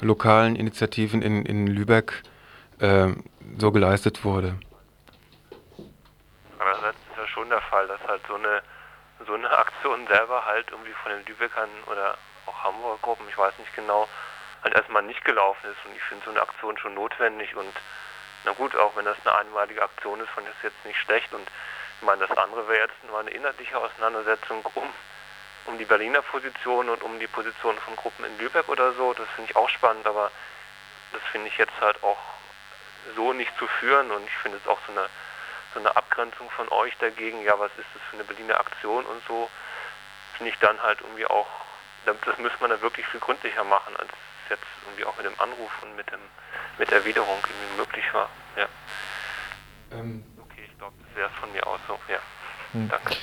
[0.00, 2.22] lokalen Initiativen in, in Lübeck
[2.80, 3.08] äh,
[3.58, 4.58] so geleistet wurde.
[6.58, 8.62] Aber das ist ja schon der Fall, dass halt so eine
[9.26, 12.16] so eine Aktion selber halt irgendwie von den Lübeckern oder
[12.46, 14.08] auch Hamburger Gruppen, ich weiß nicht genau,
[14.62, 15.86] halt erstmal nicht gelaufen ist.
[15.86, 17.72] Und ich finde so eine Aktion schon notwendig und
[18.44, 21.32] na gut, auch wenn das eine einmalige Aktion ist, fand ich das jetzt nicht schlecht.
[21.32, 21.46] Und
[22.00, 24.88] ich meine, das andere wäre jetzt mal eine inhaltliche Auseinandersetzung um,
[25.66, 29.12] um die Berliner Position und um die Position von Gruppen in Lübeck oder so.
[29.14, 30.30] Das finde ich auch spannend, aber
[31.12, 32.18] das finde ich jetzt halt auch
[33.16, 35.08] so nicht zu führen und ich finde es auch so eine,
[35.74, 39.22] so eine Abgrenzung von euch dagegen, ja, was ist das für eine Berliner Aktion und
[39.26, 39.50] so,
[40.36, 41.46] finde ich dann halt irgendwie auch
[42.04, 45.38] das müsste man dann wirklich viel gründlicher machen, als es jetzt irgendwie auch mit dem
[45.40, 46.20] Anruf und mit, dem,
[46.78, 48.28] mit der Widerung irgendwie möglich war.
[48.56, 48.68] Ja.
[49.92, 51.98] Ähm, okay, ich glaube, das wäre es von mir aus so.
[52.08, 52.18] Ja,
[52.72, 52.88] hm.
[52.88, 53.16] danke.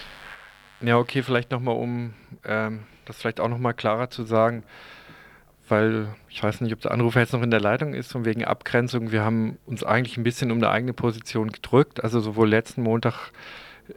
[0.82, 2.14] Ja, okay, vielleicht nochmal, um
[2.46, 4.64] ähm, das vielleicht auch nochmal klarer zu sagen,
[5.68, 8.46] weil ich weiß nicht, ob der Anrufer jetzt noch in der Leitung ist und wegen
[8.46, 12.84] Abgrenzung, wir haben uns eigentlich ein bisschen um eine eigene Position gedrückt, also sowohl letzten
[12.84, 13.32] Montag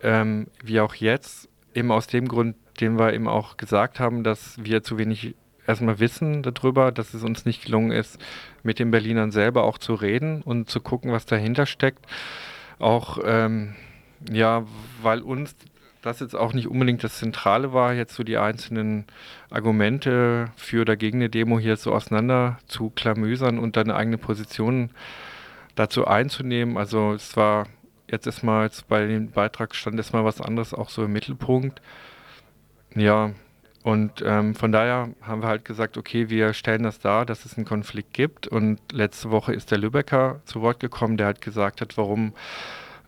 [0.03, 4.63] ähm, wie auch jetzt, eben aus dem Grund, dem wir eben auch gesagt haben, dass
[4.63, 5.35] wir zu wenig
[5.67, 8.19] erstmal wissen darüber, dass es uns nicht gelungen ist,
[8.63, 12.05] mit den Berlinern selber auch zu reden und zu gucken, was dahinter steckt.
[12.79, 13.75] Auch, ähm,
[14.31, 14.65] ja,
[15.03, 15.55] weil uns
[16.03, 19.07] das jetzt auch nicht unbedingt das Zentrale war, jetzt so die einzelnen
[19.51, 24.91] Argumente für oder gegen eine Demo hier so auseinander zu klamüsern und dann eigene Position
[25.75, 26.77] dazu einzunehmen.
[26.77, 27.67] Also es war
[28.11, 31.81] jetzt erstmal, jetzt bei dem Beitrag stand erstmal was anderes auch so im Mittelpunkt.
[32.95, 33.31] Ja,
[33.83, 37.57] und ähm, von daher haben wir halt gesagt, okay, wir stellen das dar, dass es
[37.57, 38.47] einen Konflikt gibt.
[38.47, 42.33] Und letzte Woche ist der Lübecker zu Wort gekommen, der halt gesagt hat, warum,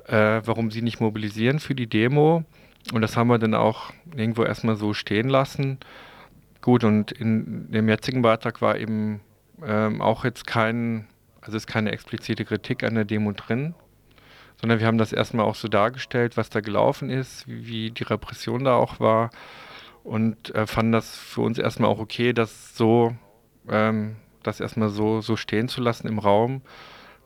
[0.06, 2.44] äh, warum sie nicht mobilisieren für die Demo.
[2.92, 5.78] Und das haben wir dann auch irgendwo erstmal so stehen lassen.
[6.60, 9.20] Gut, und in dem jetzigen Beitrag war eben
[9.62, 11.06] ähm, auch jetzt kein,
[11.40, 13.74] also ist keine explizite Kritik an der Demo drin,
[14.60, 18.64] sondern wir haben das erstmal auch so dargestellt, was da gelaufen ist, wie, die Repression
[18.64, 19.30] da auch war
[20.02, 23.14] und äh, fanden das für uns erstmal auch okay, das so,
[23.68, 26.62] ähm, das erstmal so, so stehen zu lassen im Raum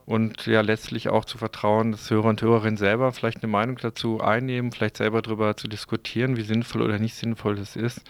[0.08, 4.22] und ja letztlich auch zu vertrauen, dass Hörer und Hörerinnen selber vielleicht eine Meinung dazu
[4.22, 8.00] einnehmen, vielleicht selber darüber zu diskutieren, wie sinnvoll oder nicht sinnvoll das ist.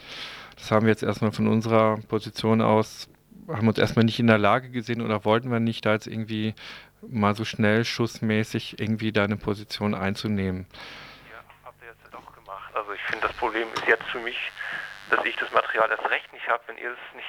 [0.55, 3.09] Das haben wir jetzt erstmal von unserer Position aus,
[3.49, 6.55] haben uns erstmal nicht in der Lage gesehen oder wollten wir nicht da jetzt irgendwie
[7.03, 10.67] mal so schnell schussmäßig irgendwie deine Position einzunehmen.
[11.33, 12.77] Ja, habt ihr jetzt doch gemacht.
[12.77, 14.39] Also ich finde, das Problem ist jetzt für mich,
[15.11, 17.27] dass ich das Material erst recht nicht habe, wenn ihr es nicht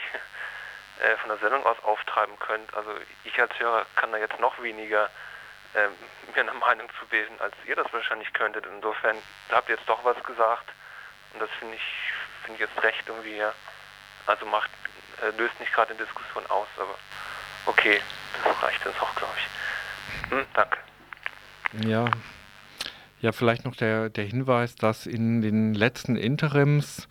[1.00, 2.74] äh, von der Sendung aus auftreiben könnt.
[2.74, 2.91] Also
[3.24, 5.10] ich als Hörer kann da jetzt noch weniger
[5.74, 5.88] äh,
[6.36, 8.66] mir eine Meinung zu bilden, als ihr das wahrscheinlich könntet.
[8.66, 9.18] Insofern
[9.52, 10.70] habt ihr jetzt doch was gesagt
[11.34, 13.54] und das finde ich, finde ich jetzt recht irgendwie, ja.
[14.26, 14.70] Also macht,
[15.22, 16.95] äh, löst nicht gerade eine Diskussion aus, aber
[17.66, 18.02] okay,
[18.43, 20.32] das reicht jetzt auch, glaube ich.
[20.32, 20.78] Hm, danke.
[21.86, 22.10] Ja,
[23.22, 27.08] ja, vielleicht noch der, der Hinweis, dass in den letzten Interims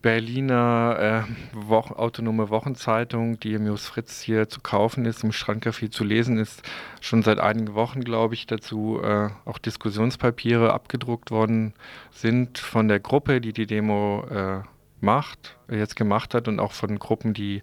[0.00, 5.90] Berliner äh, Wochen, autonome Wochenzeitung, die im Jus Fritz hier zu kaufen ist, im Strandcafé
[5.90, 6.62] zu lesen ist,
[7.00, 11.74] schon seit einigen Wochen, glaube ich, dazu äh, auch Diskussionspapiere abgedruckt worden
[12.12, 14.60] sind von der Gruppe, die die Demo äh,
[15.00, 17.62] macht, jetzt gemacht hat und auch von Gruppen, die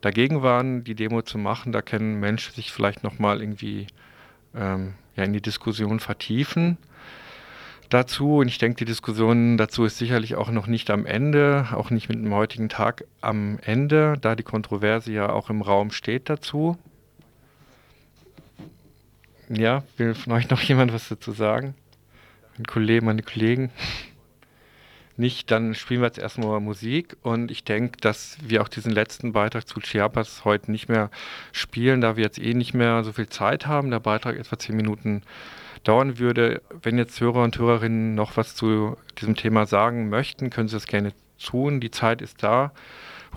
[0.00, 1.70] dagegen waren, die Demo zu machen.
[1.72, 3.86] Da können Menschen sich vielleicht nochmal irgendwie
[4.54, 6.78] ähm, ja, in die Diskussion vertiefen
[7.88, 8.38] dazu.
[8.38, 12.08] Und ich denke, die Diskussion dazu ist sicherlich auch noch nicht am Ende, auch nicht
[12.08, 16.76] mit dem heutigen Tag am Ende, da die Kontroverse ja auch im Raum steht dazu.
[19.48, 21.74] Ja, will von euch noch jemand was dazu sagen?
[22.56, 23.70] Mein Kollege, meine Kollegen?
[25.18, 29.32] Nicht, dann spielen wir jetzt erstmal Musik und ich denke, dass wir auch diesen letzten
[29.32, 31.10] Beitrag zu Chiapas heute nicht mehr
[31.52, 33.90] spielen, da wir jetzt eh nicht mehr so viel Zeit haben.
[33.90, 35.22] Der Beitrag etwa zehn Minuten
[35.86, 36.62] dauern würde.
[36.82, 40.86] Wenn jetzt Hörer und Hörerinnen noch was zu diesem Thema sagen möchten, können Sie das
[40.86, 41.12] gerne
[41.42, 41.80] tun.
[41.80, 42.72] Die Zeit ist da.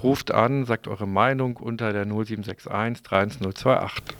[0.01, 4.15] Ruft an, sagt eure Meinung unter der 0761 31028.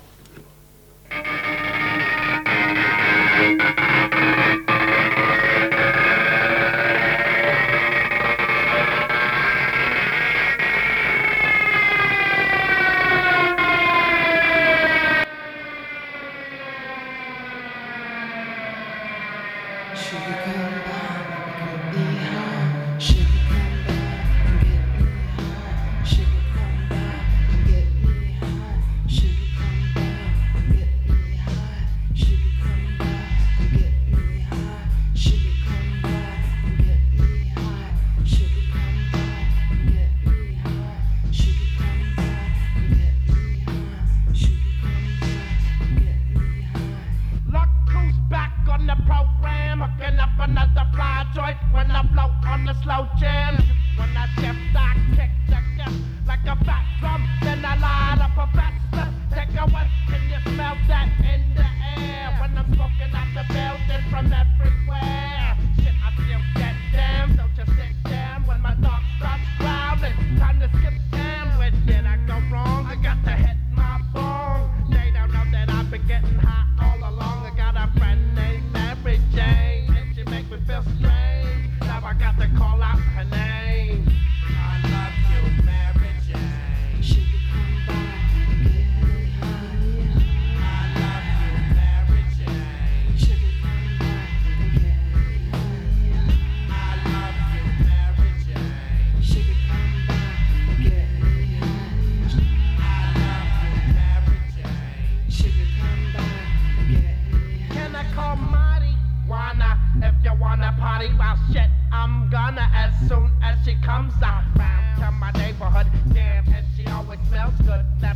[117.70, 118.09] Da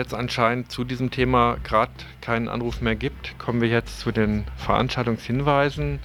[0.00, 1.92] jetzt anscheinend zu diesem Thema gerade
[2.22, 6.00] keinen Anruf mehr gibt, kommen wir jetzt zu den Veranstaltungshinweisen.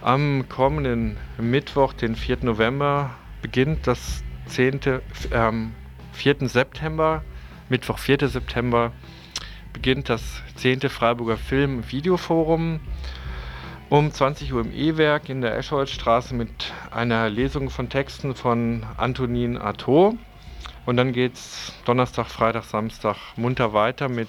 [0.00, 2.38] Am kommenden Mittwoch, den 4.
[2.42, 3.10] November,
[3.42, 4.80] beginnt das 10.
[5.32, 5.72] Ähm,
[6.12, 6.48] 4.
[6.48, 7.24] September,
[7.68, 8.28] Mittwoch, 4.
[8.28, 8.92] September,
[9.72, 10.88] beginnt das 10.
[10.88, 12.80] Freiburger Film- und Videoforum
[13.88, 19.58] um 20 Uhr im E-Werk in der Escholzstraße mit einer Lesung von Texten von Antonin
[19.58, 20.16] Artaud.
[20.86, 24.28] Und dann geht es Donnerstag, Freitag, Samstag munter weiter mit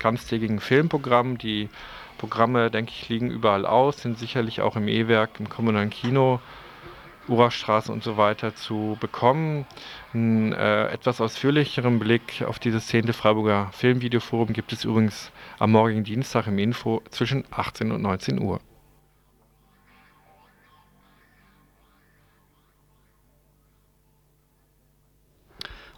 [0.00, 1.38] ganztägigen Filmprogrammen.
[1.38, 1.68] Die
[2.18, 6.40] Programme, denke ich, liegen überall aus, sind sicherlich auch im E-Werk, im kommunalen Kino,
[7.28, 9.66] Urachstraße und so weiter zu bekommen.
[10.12, 13.12] Einen äh, etwas ausführlicheren Blick auf dieses 10.
[13.12, 18.60] Freiburger Filmvideoforum gibt es übrigens am morgigen Dienstag im Info zwischen 18 und 19 Uhr.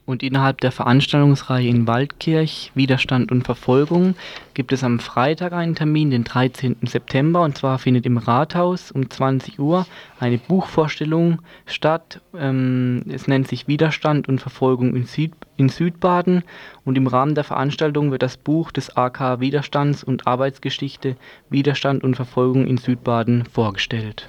[0.07, 4.15] Und innerhalb der Veranstaltungsreihe in Waldkirch Widerstand und Verfolgung
[4.53, 6.77] gibt es am Freitag einen Termin, den 13.
[6.83, 9.87] September, und zwar findet im Rathaus um 20 Uhr
[10.21, 12.21] eine Buchvorstellung statt.
[12.37, 16.43] Ähm, es nennt sich Widerstand und Verfolgung in, Süd in Südbaden
[16.85, 21.17] und im Rahmen der Veranstaltung wird das Buch des AK Widerstands und Arbeitsgeschichte
[21.49, 24.29] Widerstand und Verfolgung in Südbaden vorgestellt.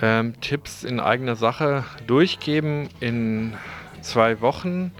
[0.00, 2.88] ähm, Tipps in eigener Sache durchgeben.
[3.00, 3.54] In
[4.02, 4.92] zwei Wochen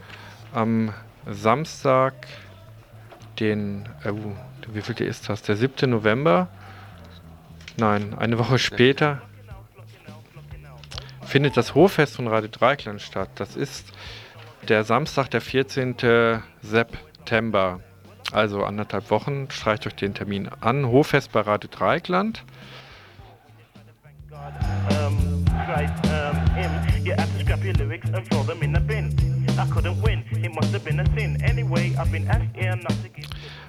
[0.53, 0.92] am
[1.26, 2.14] Samstag,
[3.40, 4.12] den, äh,
[4.72, 5.42] wie viel ist das?
[5.42, 5.90] Der 7.
[5.90, 6.49] November.
[7.76, 9.20] Nein, eine Woche später
[11.26, 13.28] findet das Hoffest von Radio Dreiklang statt.
[13.34, 13.92] Das ist
[14.68, 15.97] der Samstag, der 14.
[16.62, 17.80] September.
[18.32, 20.86] Also anderthalb Wochen, streicht euch den Termin an.
[20.86, 21.68] Hoffest bei Radio
[27.76, 28.26] Dreieckland.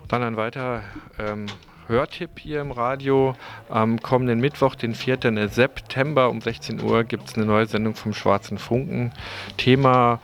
[0.08, 0.82] Dann ein weiterer
[1.20, 1.46] ähm,
[1.88, 3.36] Hörtipp hier im Radio.
[3.70, 5.50] Am kommenden Mittwoch, den 4.
[5.50, 9.12] September um 16 Uhr, gibt es eine neue Sendung vom Schwarzen Funken.
[9.58, 10.20] Thema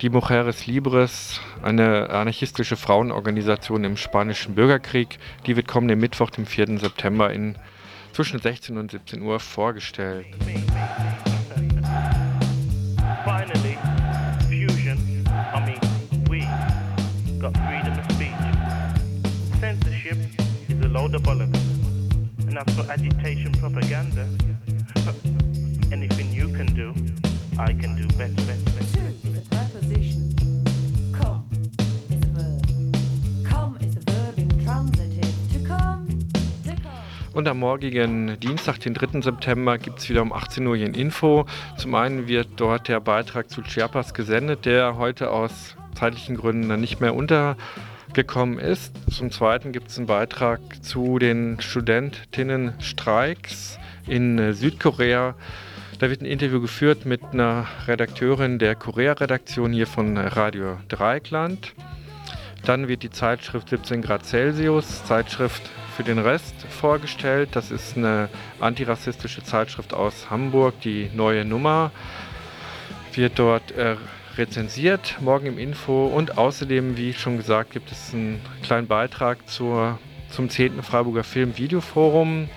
[0.00, 6.78] die Mujeres Libres, eine anarchistische Frauenorganisation im spanischen Bürgerkrieg, die wird kommenden Mittwoch, dem 4.
[6.78, 7.56] September in
[8.12, 10.26] zwischen 16 und 17 Uhr vorgestellt.
[17.42, 19.58] Got freedom of speech.
[19.58, 20.16] Censorship
[20.68, 21.58] is a load of bollocks,
[22.46, 24.28] and that's for agitation propaganda.
[25.90, 26.94] Anything you can do,
[27.58, 28.88] I can do better, better, better.
[37.34, 39.22] Und am morgigen Dienstag, den 3.
[39.22, 41.46] September, gibt es wieder um 18 Uhr hier ein Info.
[41.78, 47.00] Zum einen wird dort der Beitrag zu Chiapas gesendet, der heute aus zeitlichen Gründen nicht
[47.00, 48.92] mehr untergekommen ist.
[49.10, 55.34] Zum zweiten gibt es einen Beitrag zu den Studentinnenstreiks in Südkorea.
[55.98, 61.74] Da wird ein Interview geführt mit einer Redakteurin der Korea-Redaktion hier von Radio Dreikland.
[62.64, 65.62] Dann wird die Zeitschrift 17 Grad Celsius, Zeitschrift
[65.96, 67.50] für den Rest vorgestellt.
[67.52, 68.28] Das ist eine
[68.60, 70.80] antirassistische Zeitschrift aus Hamburg.
[70.80, 71.90] Die neue Nummer
[73.14, 73.96] wird dort äh,
[74.36, 76.06] rezensiert, morgen im Info.
[76.06, 79.98] Und außerdem, wie schon gesagt, gibt es einen kleinen Beitrag zur,
[80.30, 80.82] zum 10.
[80.82, 82.48] Freiburger Film-Videoforum.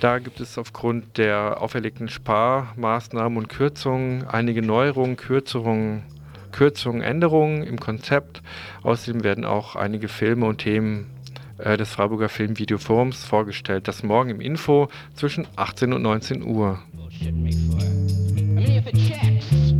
[0.00, 6.02] Da gibt es aufgrund der auferlegten Sparmaßnahmen und Kürzungen einige Neuerungen, Kürzungen,
[6.52, 8.42] Kürzungen, Änderungen im Konzept.
[8.82, 11.06] Außerdem werden auch einige Filme und Themen
[11.58, 13.88] äh, des Freiburger Filmvideoforums vorgestellt.
[13.88, 16.82] Das morgen im Info zwischen 18 und 19 Uhr.
[18.94, 19.73] Stepford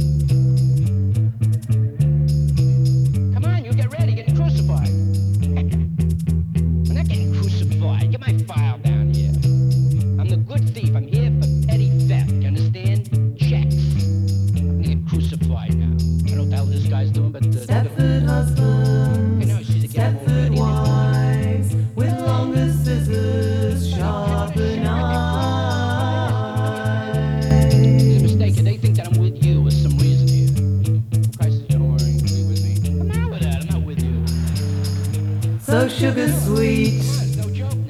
[36.24, 37.02] sugar sweet.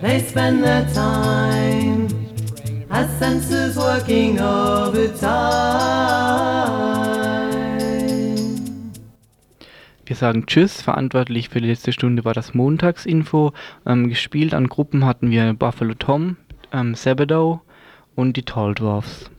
[0.00, 2.08] They spend their time
[2.90, 5.34] as senses working overtime.
[10.06, 10.82] Wir sagen Tschüss.
[10.82, 13.52] Verantwortlich für die letzte Stunde war das Montagsinfo.
[13.86, 16.36] Ähm, gespielt an Gruppen hatten wir Buffalo Tom,
[16.72, 17.62] ähm, Sabadoh
[18.14, 19.30] und die Tall Dwarfs.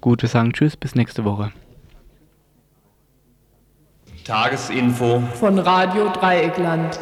[0.00, 1.52] Gut, wir sagen Tschüss, bis nächste Woche.
[4.24, 6.98] Tagesinfo von Radio Dreieckland.